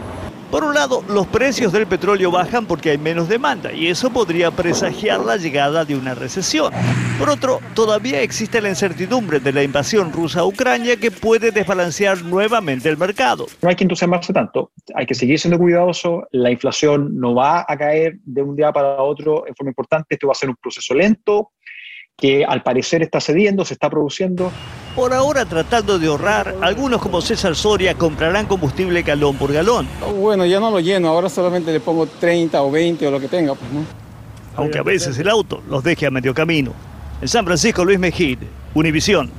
Por 0.53 0.63
un 0.63 0.75
lado, 0.75 1.03
los 1.09 1.25
precios 1.25 1.73
del 1.73 1.87
petróleo 1.87 2.29
bajan 2.29 2.67
porque 2.67 2.91
hay 2.91 2.99
menos 2.99 3.27
demanda 3.27 3.73
y 3.73 3.87
eso 3.87 4.11
podría 4.11 4.51
presagiar 4.51 5.19
la 5.21 5.35
llegada 5.35 5.83
de 5.83 5.95
una 5.95 6.13
recesión. 6.13 6.71
Por 7.17 7.31
otro, 7.31 7.59
todavía 7.73 8.21
existe 8.21 8.61
la 8.61 8.69
incertidumbre 8.69 9.39
de 9.39 9.51
la 9.51 9.63
invasión 9.63 10.13
rusa 10.13 10.41
a 10.41 10.45
Ucrania 10.45 10.97
que 10.97 11.09
puede 11.09 11.49
desbalancear 11.49 12.21
nuevamente 12.21 12.87
el 12.87 12.97
mercado. 12.97 13.47
No 13.63 13.69
hay 13.69 13.75
que 13.75 13.83
entusiasmarse 13.83 14.31
tanto, 14.31 14.71
hay 14.93 15.07
que 15.07 15.15
seguir 15.15 15.39
siendo 15.39 15.57
cuidadoso, 15.57 16.27
la 16.29 16.51
inflación 16.51 17.19
no 17.19 17.33
va 17.33 17.65
a 17.67 17.75
caer 17.75 18.19
de 18.23 18.43
un 18.43 18.55
día 18.55 18.71
para 18.71 19.01
otro 19.01 19.47
en 19.47 19.55
forma 19.55 19.71
importante, 19.71 20.13
esto 20.13 20.27
va 20.27 20.33
a 20.33 20.35
ser 20.35 20.49
un 20.49 20.55
proceso 20.61 20.93
lento 20.93 21.49
que 22.17 22.45
al 22.45 22.63
parecer 22.63 23.01
está 23.01 23.19
cediendo, 23.19 23.65
se 23.65 23.73
está 23.73 23.89
produciendo. 23.89 24.51
Por 24.95 25.13
ahora, 25.13 25.45
tratando 25.45 25.97
de 25.97 26.07
ahorrar, 26.07 26.55
algunos 26.61 27.01
como 27.01 27.21
César 27.21 27.55
Soria 27.55 27.95
comprarán 27.95 28.45
combustible 28.45 29.01
galón 29.01 29.35
por 29.37 29.51
galón. 29.51 29.87
Bueno, 30.19 30.45
ya 30.45 30.59
no 30.59 30.69
lo 30.69 30.79
lleno, 30.79 31.09
ahora 31.09 31.29
solamente 31.29 31.71
le 31.71 31.79
pongo 31.79 32.05
30 32.05 32.61
o 32.61 32.69
20 32.69 33.07
o 33.07 33.11
lo 33.11 33.19
que 33.19 33.27
tenga, 33.27 33.55
pues, 33.55 33.71
¿no? 33.71 33.83
Aunque 34.55 34.77
a 34.77 34.83
veces 34.83 35.17
el 35.17 35.29
auto 35.29 35.63
los 35.67 35.83
deje 35.83 36.05
a 36.05 36.11
medio 36.11 36.33
camino. 36.33 36.73
En 37.21 37.27
San 37.27 37.43
Francisco, 37.45 37.83
Luis 37.83 37.99
Mejid, 37.99 38.37
Univisión. 38.75 39.31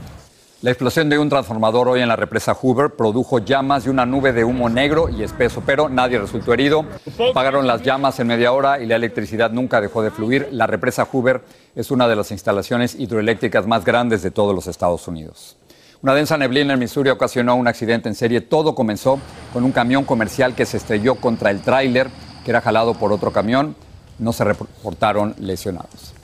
La 0.65 0.71
explosión 0.71 1.11
de 1.11 1.19
un 1.19 1.29
transformador 1.29 1.89
hoy 1.89 2.01
en 2.01 2.09
la 2.09 2.17
represa 2.17 2.55
Hoover 2.55 2.93
produjo 2.97 3.39
llamas 3.39 3.85
y 3.85 3.91
una 3.91 4.07
nube 4.07 4.33
de 4.33 4.45
humo 4.45 4.71
negro 4.71 5.11
y 5.11 5.23
espeso, 5.23 5.63
pero 5.67 5.91
nadie 5.91 6.19
resultó 6.19 6.55
herido. 6.55 6.87
Apagaron 7.33 7.67
las 7.67 7.83
llamas 7.83 8.19
en 8.19 8.29
media 8.29 8.51
hora 8.51 8.81
y 8.81 8.87
la 8.87 8.97
electricidad 8.97 9.51
nunca 9.51 9.83
dejó 9.83 10.03
de 10.03 10.11
fluir. 10.11 10.49
La 10.53 10.67
represa 10.67 11.05
Hoover 11.05 11.43
es 11.75 11.91
una 11.91 12.09
de 12.09 12.17
las 12.17 12.31
instalaciones 12.31 12.95
hidroeléctricas 12.95 13.67
más 13.67 13.85
grandes 13.85 14.23
de 14.23 14.31
todos 14.31 14.55
los 14.55 14.67
Estados 14.67 15.07
Unidos. 15.07 15.59
Una 16.01 16.15
densa 16.15 16.39
neblina 16.39 16.73
en 16.73 16.79
Missouri 16.79 17.11
ocasionó 17.11 17.57
un 17.57 17.69
accidente 17.69 18.09
en 18.09 18.15
serie. 18.15 18.41
Todo 18.41 18.75
comenzó 18.75 19.21
con 19.53 19.65
un 19.65 19.73
camión 19.73 20.05
comercial 20.05 20.55
que 20.55 20.65
se 20.65 20.79
estrelló 20.79 21.17
contra 21.17 21.51
el 21.51 21.61
tráiler 21.61 22.09
que 22.43 22.51
era 22.51 22.63
jalado 22.63 22.95
por 22.95 23.13
otro 23.13 23.33
camión. 23.33 23.77
No 24.19 24.33
se 24.33 24.45
reportaron 24.45 25.35
lesionados. 25.39 26.15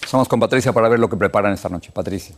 Estamos 0.00 0.28
con 0.28 0.38
Patricia 0.38 0.72
para 0.72 0.88
ver 0.88 1.00
lo 1.00 1.08
que 1.08 1.16
preparan 1.16 1.52
esta 1.52 1.68
noche. 1.68 1.90
Patricia. 1.92 2.36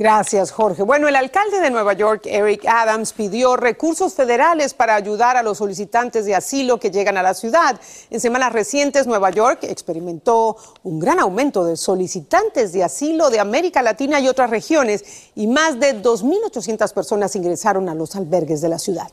Gracias, 0.00 0.50
Jorge. 0.50 0.82
Bueno, 0.82 1.08
el 1.08 1.14
alcalde 1.14 1.60
de 1.60 1.68
Nueva 1.68 1.92
York, 1.92 2.22
Eric 2.24 2.64
Adams, 2.66 3.12
pidió 3.12 3.58
recursos 3.58 4.14
federales 4.14 4.72
para 4.72 4.94
ayudar 4.94 5.36
a 5.36 5.42
los 5.42 5.58
solicitantes 5.58 6.24
de 6.24 6.34
asilo 6.34 6.80
que 6.80 6.90
llegan 6.90 7.18
a 7.18 7.22
la 7.22 7.34
ciudad. 7.34 7.78
En 8.08 8.18
semanas 8.18 8.54
recientes, 8.54 9.06
Nueva 9.06 9.28
York 9.28 9.58
experimentó 9.64 10.56
un 10.84 11.00
gran 11.00 11.20
aumento 11.20 11.66
de 11.66 11.76
solicitantes 11.76 12.72
de 12.72 12.82
asilo 12.82 13.28
de 13.28 13.40
América 13.40 13.82
Latina 13.82 14.20
y 14.20 14.28
otras 14.28 14.48
regiones 14.48 15.04
y 15.34 15.46
más 15.46 15.78
de 15.78 16.02
2.800 16.02 16.94
personas 16.94 17.36
ingresaron 17.36 17.90
a 17.90 17.94
los 17.94 18.16
albergues 18.16 18.62
de 18.62 18.70
la 18.70 18.78
ciudad. 18.78 19.08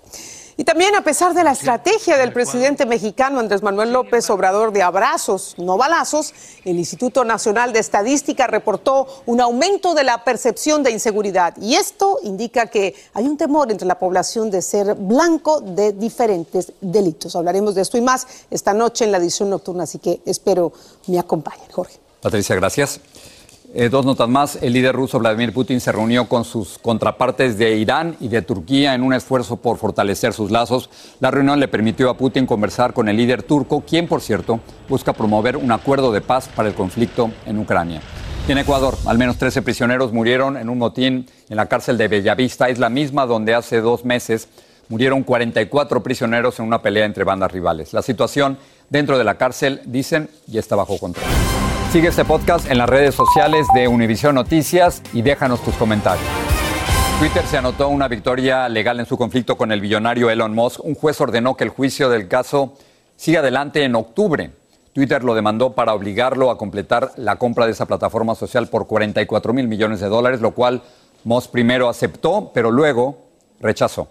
Y 0.60 0.64
también 0.64 0.96
a 0.96 1.04
pesar 1.04 1.36
de 1.36 1.44
la 1.44 1.52
estrategia 1.52 2.18
del 2.18 2.34
presidente 2.34 2.88
mexicano 2.88 3.40
Andrés 3.40 3.62
Manuel 3.62 3.94
López 3.94 4.28
Obrador 4.32 4.74
de 4.74 4.82
abrazos, 4.82 5.54
no 5.60 5.78
balazos, 5.78 6.34
el 6.66 6.80
Instituto 6.80 7.24
Nacional 7.24 7.74
de 7.74 7.80
Estadística 7.80 8.48
reportó 8.48 9.06
un 9.28 9.40
aumento 9.40 9.94
de 9.94 10.04
la 10.04 10.24
percepción 10.24 10.82
de 10.82 10.90
inseguridad. 10.90 11.56
Y 11.62 11.76
esto 11.76 12.18
indica 12.24 12.66
que 12.66 12.96
hay 13.14 13.28
un 13.28 13.38
temor 13.38 13.72
entre 13.72 13.88
la 13.88 14.00
población 14.00 14.50
de 14.50 14.64
ser 14.64 14.96
blanco 14.96 15.62
de 15.62 15.94
diferentes 15.94 16.74
delitos. 16.82 17.36
Hablaremos 17.36 17.76
de 17.76 17.84
esto 17.84 18.00
y 18.00 18.02
más 18.02 18.26
esta 18.50 18.74
noche 18.74 19.06
en 19.06 19.12
la 19.12 19.20
edición 19.20 19.52
nocturna, 19.52 19.84
así 19.84 20.00
que 20.00 20.22
espero 20.26 20.74
me 21.06 21.20
acompañen, 21.20 21.70
Jorge. 21.72 22.00
Patricia, 22.20 22.56
gracias. 22.56 23.00
Eh, 23.80 23.90
dos 23.90 24.08
notas 24.08 24.28
más. 24.28 24.58
El 24.64 24.74
líder 24.74 24.96
ruso 24.96 25.20
Vladimir 25.20 25.54
Putin 25.54 25.80
se 25.80 25.92
reunió 25.92 26.28
con 26.28 26.46
sus 26.46 26.80
contrapartes 26.80 27.60
de 27.60 27.78
Irán 27.78 28.16
y 28.20 28.28
de 28.28 28.42
Turquía 28.42 28.96
en 28.96 29.04
un 29.04 29.14
esfuerzo 29.14 29.58
por 29.58 29.78
fortalecer 29.78 30.34
sus 30.34 30.50
lazos. 30.50 30.90
La 31.20 31.30
reunión 31.30 31.60
le 31.60 31.68
permitió 31.68 32.10
a 32.10 32.18
Putin 32.18 32.48
conversar 32.48 32.94
con 32.94 33.08
el 33.08 33.18
líder 33.18 33.44
turco, 33.44 33.82
quien, 33.82 34.08
por 34.08 34.22
cierto, 34.22 34.62
busca 34.90 35.14
promover 35.14 35.58
un 35.58 35.72
acuerdo 35.72 36.12
de 36.12 36.22
paz 36.22 36.50
para 36.56 36.68
el 36.70 36.74
conflicto 36.74 37.30
en 37.46 37.60
Ucrania. 37.60 38.02
en 38.48 38.58
Ecuador, 38.58 38.98
al 39.06 39.20
menos 39.20 39.38
13 39.38 39.62
prisioneros 39.62 40.12
murieron 40.12 40.58
en 40.58 40.70
un 40.70 40.80
motín 40.80 41.28
en 41.48 41.56
la 41.56 41.68
cárcel 41.68 42.00
de 42.00 42.08
Bellavista. 42.08 42.70
Es 42.70 42.80
la 42.80 42.90
misma 42.90 43.28
donde 43.28 43.54
hace 43.54 43.80
dos 43.80 44.04
meses 44.04 44.48
murieron 44.90 45.22
44 45.22 46.02
prisioneros 46.02 46.58
en 46.58 46.66
una 46.66 46.82
pelea 46.82 47.06
entre 47.06 47.26
bandas 47.26 47.52
rivales. 47.52 47.94
La 47.94 48.02
situación 48.02 48.58
dentro 48.90 49.20
de 49.20 49.24
la 49.24 49.38
cárcel, 49.38 49.82
dicen, 49.86 50.32
ya 50.48 50.62
está 50.62 50.76
bajo 50.76 50.98
control. 50.98 51.28
Sigue 51.98 52.10
este 52.10 52.26
podcast 52.26 52.70
en 52.70 52.78
las 52.78 52.88
redes 52.88 53.16
sociales 53.16 53.66
de 53.74 53.88
Univision 53.88 54.36
Noticias 54.36 55.02
y 55.14 55.24
déjanos 55.24 55.64
tus 55.64 55.74
comentarios. 55.78 56.28
Twitter 57.18 57.44
se 57.48 57.58
anotó 57.58 57.88
una 57.88 58.08
victoria 58.08 58.70
legal 58.70 59.00
en 59.00 59.08
su 59.08 59.18
conflicto 59.18 59.58
con 59.58 59.72
el 59.72 59.82
billonario 59.82 60.30
Elon 60.30 60.54
Musk. 60.54 60.86
Un 60.86 60.94
juez 60.94 61.20
ordenó 61.20 61.58
que 61.58 61.64
el 61.64 61.72
juicio 61.72 62.10
del 62.10 62.28
caso 62.28 62.76
siga 63.16 63.40
adelante 63.40 63.84
en 63.84 63.96
octubre. 63.96 64.52
Twitter 64.94 65.24
lo 65.24 65.34
demandó 65.34 65.74
para 65.74 65.96
obligarlo 65.96 66.52
a 66.52 66.60
completar 66.60 67.14
la 67.16 67.38
compra 67.38 67.66
de 67.66 67.72
esa 67.72 67.88
plataforma 67.88 68.36
social 68.36 68.68
por 68.68 68.86
44 68.86 69.52
mil 69.52 69.68
millones 69.68 70.00
de 70.00 70.08
dólares, 70.08 70.40
lo 70.40 70.52
cual 70.52 70.84
Musk 71.24 71.50
primero 71.50 71.90
aceptó, 71.90 72.52
pero 72.54 72.70
luego 72.70 73.24
rechazó. 73.60 74.08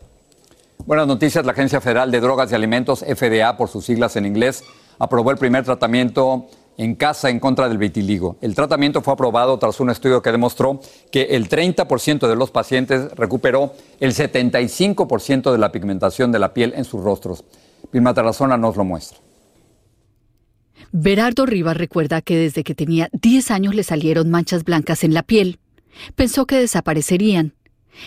Buenas 0.86 1.06
noticias, 1.06 1.46
la 1.46 1.52
Agencia 1.52 1.80
Federal 1.80 2.10
de 2.10 2.18
Drogas 2.18 2.50
y 2.50 2.56
Alimentos, 2.56 3.04
FDA 3.04 3.56
por 3.56 3.68
sus 3.68 3.84
siglas 3.84 4.16
en 4.16 4.26
inglés, 4.26 4.64
aprobó 4.98 5.30
el 5.30 5.36
primer 5.36 5.64
tratamiento 5.64 6.48
en 6.78 6.94
casa 6.94 7.30
en 7.30 7.40
contra 7.40 7.68
del 7.68 7.78
vitiligo. 7.78 8.36
El 8.40 8.54
tratamiento 8.54 9.02
fue 9.02 9.14
aprobado 9.14 9.58
tras 9.58 9.80
un 9.80 9.90
estudio 9.90 10.22
que 10.22 10.32
demostró 10.32 10.80
que 11.10 11.22
el 11.22 11.48
30% 11.48 12.28
de 12.28 12.36
los 12.36 12.50
pacientes 12.50 13.10
recuperó 13.12 13.72
el 14.00 14.12
75% 14.12 15.52
de 15.52 15.58
la 15.58 15.72
pigmentación 15.72 16.32
de 16.32 16.38
la 16.38 16.52
piel 16.52 16.72
en 16.76 16.84
sus 16.84 17.02
rostros. 17.02 17.44
Vilma 17.92 18.14
Tarazona 18.14 18.56
nos 18.56 18.76
lo 18.76 18.84
muestra. 18.84 19.18
Berardo 20.92 21.46
Rivas 21.46 21.76
recuerda 21.76 22.22
que 22.22 22.36
desde 22.36 22.64
que 22.64 22.74
tenía 22.74 23.08
10 23.12 23.50
años 23.50 23.74
le 23.74 23.82
salieron 23.82 24.30
manchas 24.30 24.64
blancas 24.64 25.04
en 25.04 25.14
la 25.14 25.22
piel. 25.22 25.58
Pensó 26.14 26.46
que 26.46 26.56
desaparecerían. 26.56 27.54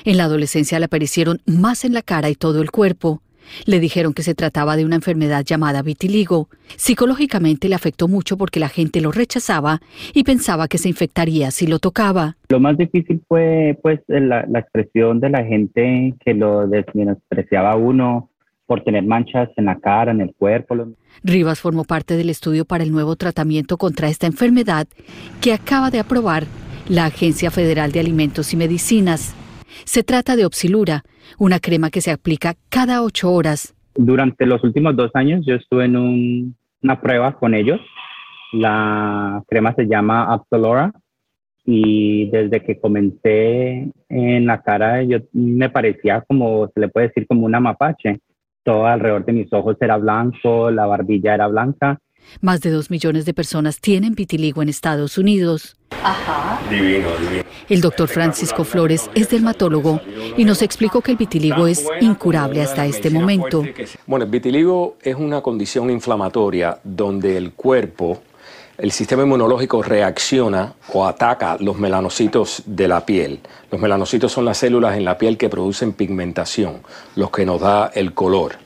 En 0.06 0.18
la 0.18 0.26
adolescencia 0.26 0.80
le 0.80 0.86
aparecieron 0.86 1.42
más 1.46 1.84
en 1.84 1.94
la 1.94 2.02
cara 2.02 2.30
y 2.30 2.36
todo 2.36 2.62
el 2.62 2.72
cuerpo. 2.72 3.22
Le 3.66 3.80
dijeron 3.80 4.14
que 4.14 4.24
se 4.24 4.36
trataba 4.36 4.76
de 4.76 4.86
una 4.86 4.96
enfermedad 4.96 5.44
llamada 5.46 5.82
vitiligo. 5.82 6.50
Psicológicamente 6.76 7.70
le 7.70 7.76
afectó 7.76 8.08
mucho 8.08 8.38
porque 8.38 8.60
la 8.60 8.70
gente 8.70 9.02
lo 9.02 9.12
rechazaba 9.12 9.82
y 10.14 10.24
pensaba 10.24 10.68
que 10.68 10.78
se 10.78 10.90
infectaría 10.90 11.52
si 11.52 11.68
lo 11.68 11.80
tocaba. 11.80 12.38
Lo 12.50 12.60
más 12.60 12.78
difícil 12.78 13.22
fue 13.28 13.78
pues 13.82 14.00
la, 14.08 14.42
expresión 14.60 15.20
de 15.20 15.30
la 15.30 15.44
gente 15.44 16.16
que 16.24 16.34
lo 16.34 16.68
despreciaba 16.68 17.72
a 17.72 17.76
uno 17.76 18.30
por 18.66 18.84
tener 18.84 19.04
manchas 19.04 19.50
en 19.58 19.66
la 19.66 19.80
cara, 19.80 20.12
en 20.12 20.22
el 20.22 20.34
cuerpo. 20.36 20.76
Rivas 21.24 21.60
formó 21.60 21.86
parte 21.86 22.16
del 22.18 22.30
estudio 22.30 22.66
para 22.66 22.84
el 22.84 22.92
nuevo 22.92 23.16
tratamiento 23.16 23.78
contra 23.78 24.10
esta 24.10 24.28
enfermedad 24.28 24.88
que 25.42 25.54
acaba 25.54 25.90
de 25.90 26.00
aprobar 26.00 26.46
la 26.88 27.06
Agencia 27.06 27.52
Federal 27.52 27.92
de 27.92 28.00
Alimentos 28.00 28.54
y 28.54 28.58
Medicinas. 28.58 29.36
Se 29.86 30.04
trata 30.04 30.36
de 30.36 30.46
Opsilura, 30.46 31.04
una 31.38 31.60
crema 31.60 31.90
que 31.90 32.02
se 32.02 32.12
aplica 32.12 32.56
cada 32.70 33.04
ocho 33.04 33.32
horas. 33.32 33.76
Durante 33.96 34.46
los 34.46 34.64
últimos 34.64 34.96
dos 34.96 35.12
años 35.14 35.46
yo 35.46 35.56
estuve 35.56 35.86
en 35.86 36.56
una 36.82 37.02
prueba 37.02 37.34
con 37.34 37.54
ellos. 37.54 37.80
La 38.54 39.44
crema 39.48 39.74
se 39.76 39.86
llama 39.86 40.34
Opsilura 40.34 40.92
y 41.66 42.30
desde 42.30 42.64
que 42.64 42.80
comencé 42.80 43.92
en 44.10 44.46
la 44.46 44.62
cara 44.62 45.04
yo 45.04 45.20
me 45.34 45.70
parecía 45.70 46.24
como, 46.28 46.70
se 46.74 46.80
le 46.80 46.90
puede 46.90 47.08
decir, 47.08 47.28
como 47.28 47.46
una 47.46 47.60
mapache. 47.60 48.20
Todo 48.64 48.86
alrededor 48.86 49.26
de 49.26 49.34
mis 49.34 49.54
ojos 49.54 49.78
era 49.80 49.98
blanco, 49.98 50.72
la 50.72 50.86
barbilla 50.86 51.34
era 51.34 51.48
blanca 51.48 52.00
más 52.42 52.62
de 52.62 52.72
dos 52.72 52.90
millones 52.90 53.26
de 53.26 53.34
personas 53.34 53.80
tienen 53.80 54.16
vitiligo 54.16 54.62
en 54.62 54.70
Estados 54.70 55.18
Unidos. 55.18 55.76
Ajá. 56.04 56.60
Divino, 56.70 57.10
divino. 57.18 57.44
El 57.68 57.82
doctor 57.82 58.08
Francisco 58.08 58.64
Flores 58.64 59.10
es 59.16 59.30
dermatólogo 59.30 60.02
y 60.38 60.46
nos 60.46 60.62
explicó 60.62 61.02
que 61.02 61.12
el 61.12 61.18
vitiligo 61.18 61.68
es 61.68 61.86
incurable 62.02 62.62
hasta 62.62 62.86
este 62.86 63.10
momento. 63.10 63.64
Bueno, 64.06 64.26
el 64.26 64.32
vitiligo 64.32 64.98
es 65.02 65.16
una 65.16 65.42
condición 65.42 65.90
inflamatoria 65.90 66.80
donde 66.84 67.38
el 67.38 67.54
cuerpo, 67.54 68.22
el 68.78 68.92
sistema 68.92 69.24
inmunológico 69.24 69.84
reacciona 69.84 70.74
o 70.94 71.06
ataca 71.06 71.58
los 71.60 71.78
melanocitos 71.78 72.64
de 72.66 72.88
la 72.88 73.06
piel. 73.06 73.40
Los 73.72 73.82
melanocitos 73.82 74.32
son 74.32 74.46
las 74.46 74.58
células 74.58 74.96
en 74.96 75.06
la 75.06 75.18
piel 75.18 75.38
que 75.38 75.50
producen 75.50 75.94
pigmentación, 75.94 76.82
los 77.16 77.30
que 77.32 77.46
nos 77.46 77.60
da 77.60 77.92
el 77.94 78.14
color. 78.14 78.58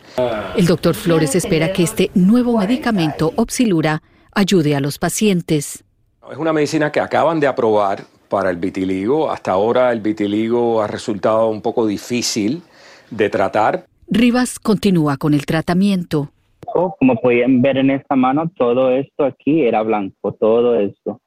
El 0.56 0.68
doctor 0.68 0.94
Flores 0.94 1.36
espera 1.36 1.74
que 1.74 1.84
este 1.84 2.12
nuevo 2.14 2.60
medicamento, 2.60 3.32
Opsilura, 3.36 4.04
ayude 4.32 4.76
a 4.76 4.80
los 4.80 5.00
pacientes. 5.00 5.84
Es 6.32 6.38
una 6.38 6.54
medicina 6.54 6.92
que 6.92 7.00
acaban 7.00 7.40
de 7.40 7.48
aprobar 7.48 8.04
para 8.30 8.52
el 8.52 8.58
vitiligo. 8.58 9.32
Hasta 9.32 9.52
ahora 9.52 9.92
el 9.92 10.02
vitiligo 10.02 10.82
ha 10.82 10.88
resultado 10.88 11.50
un 11.50 11.62
poco 11.62 11.88
difícil 11.88 12.62
de 13.10 13.30
tratar. 13.30 13.86
Rivas 14.08 14.60
continúa 14.60 15.18
con 15.18 15.34
el 15.34 15.46
tratamiento. 15.46 16.30
Como 16.66 17.16
pueden 17.22 17.62
ver 17.62 17.78
en 17.78 17.90
esta 17.90 18.16
mano, 18.16 18.52
todo 18.56 18.92
esto 18.92 19.26
aquí 19.26 19.64
era 19.66 19.82
blanco, 19.82 20.34
todo 20.34 20.80
esto. 20.80 21.22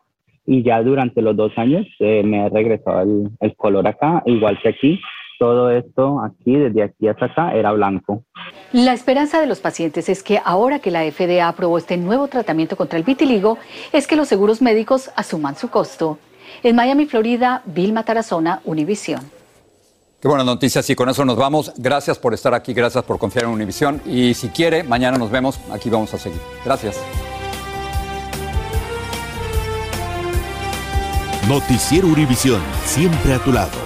Y 0.47 0.63
ya 0.63 0.81
durante 0.83 1.23
los 1.23 1.37
dos 1.37 1.53
años 1.57 1.87
eh, 1.99 2.23
me 2.25 2.41
ha 2.41 2.49
regresado 2.49 3.05
el 3.41 3.57
color 3.57 3.87
acá, 3.89 4.23
igual 4.27 4.59
que 4.63 4.69
aquí 4.69 5.01
todo 5.39 5.71
esto 5.71 6.21
aquí, 6.23 6.57
desde 6.57 6.83
aquí 6.83 7.09
hasta 7.09 7.27
acá, 7.27 7.55
era 7.55 7.73
blanco. 7.73 8.23
La 8.73 8.93
esperanza 8.93 9.41
de 9.41 9.47
los 9.47 9.61
pacientes 9.61 10.09
es 10.09 10.23
que 10.23 10.41
ahora 10.45 10.79
que 10.79 10.91
la 10.91 11.03
FDA 11.11 11.49
aprobó 11.49 11.79
este 11.79 11.97
nuevo 11.97 12.29
tratamiento 12.29 12.77
contra 12.77 12.99
el 12.99 13.05
vitiligo, 13.05 13.59
es 13.93 14.07
que 14.07 14.17
los 14.17 14.29
seguros 14.29 14.63
médicos 14.63 15.11
asuman 15.17 15.57
su 15.57 15.69
costo. 15.69 16.19
En 16.63 16.77
Miami, 16.77 17.07
Florida, 17.07 17.63
Vilma 17.67 18.05
Tarazona, 18.05 18.61
Univisión. 18.65 19.21
Qué 20.21 20.29
buenas 20.29 20.47
noticias 20.47 20.89
y 20.89 20.95
con 20.95 21.09
eso 21.09 21.25
nos 21.25 21.37
vamos. 21.37 21.73
Gracias 21.77 22.19
por 22.19 22.35
estar 22.35 22.55
aquí, 22.55 22.73
gracias 22.73 23.05
por 23.05 23.19
confiar 23.19 23.45
en 23.45 23.51
Univisión 23.51 24.01
y 24.07 24.35
si 24.35 24.49
quiere, 24.49 24.83
mañana 24.83 25.19
nos 25.19 25.31
vemos, 25.31 25.61
aquí 25.71 25.91
vamos 25.91 26.13
a 26.15 26.19
seguir. 26.19 26.41
Gracias. 26.65 27.01
Noticiero 31.49 32.09
Univisión, 32.09 32.61
siempre 32.85 33.35
a 33.35 33.39
tu 33.39 33.53
lado. 33.53 33.86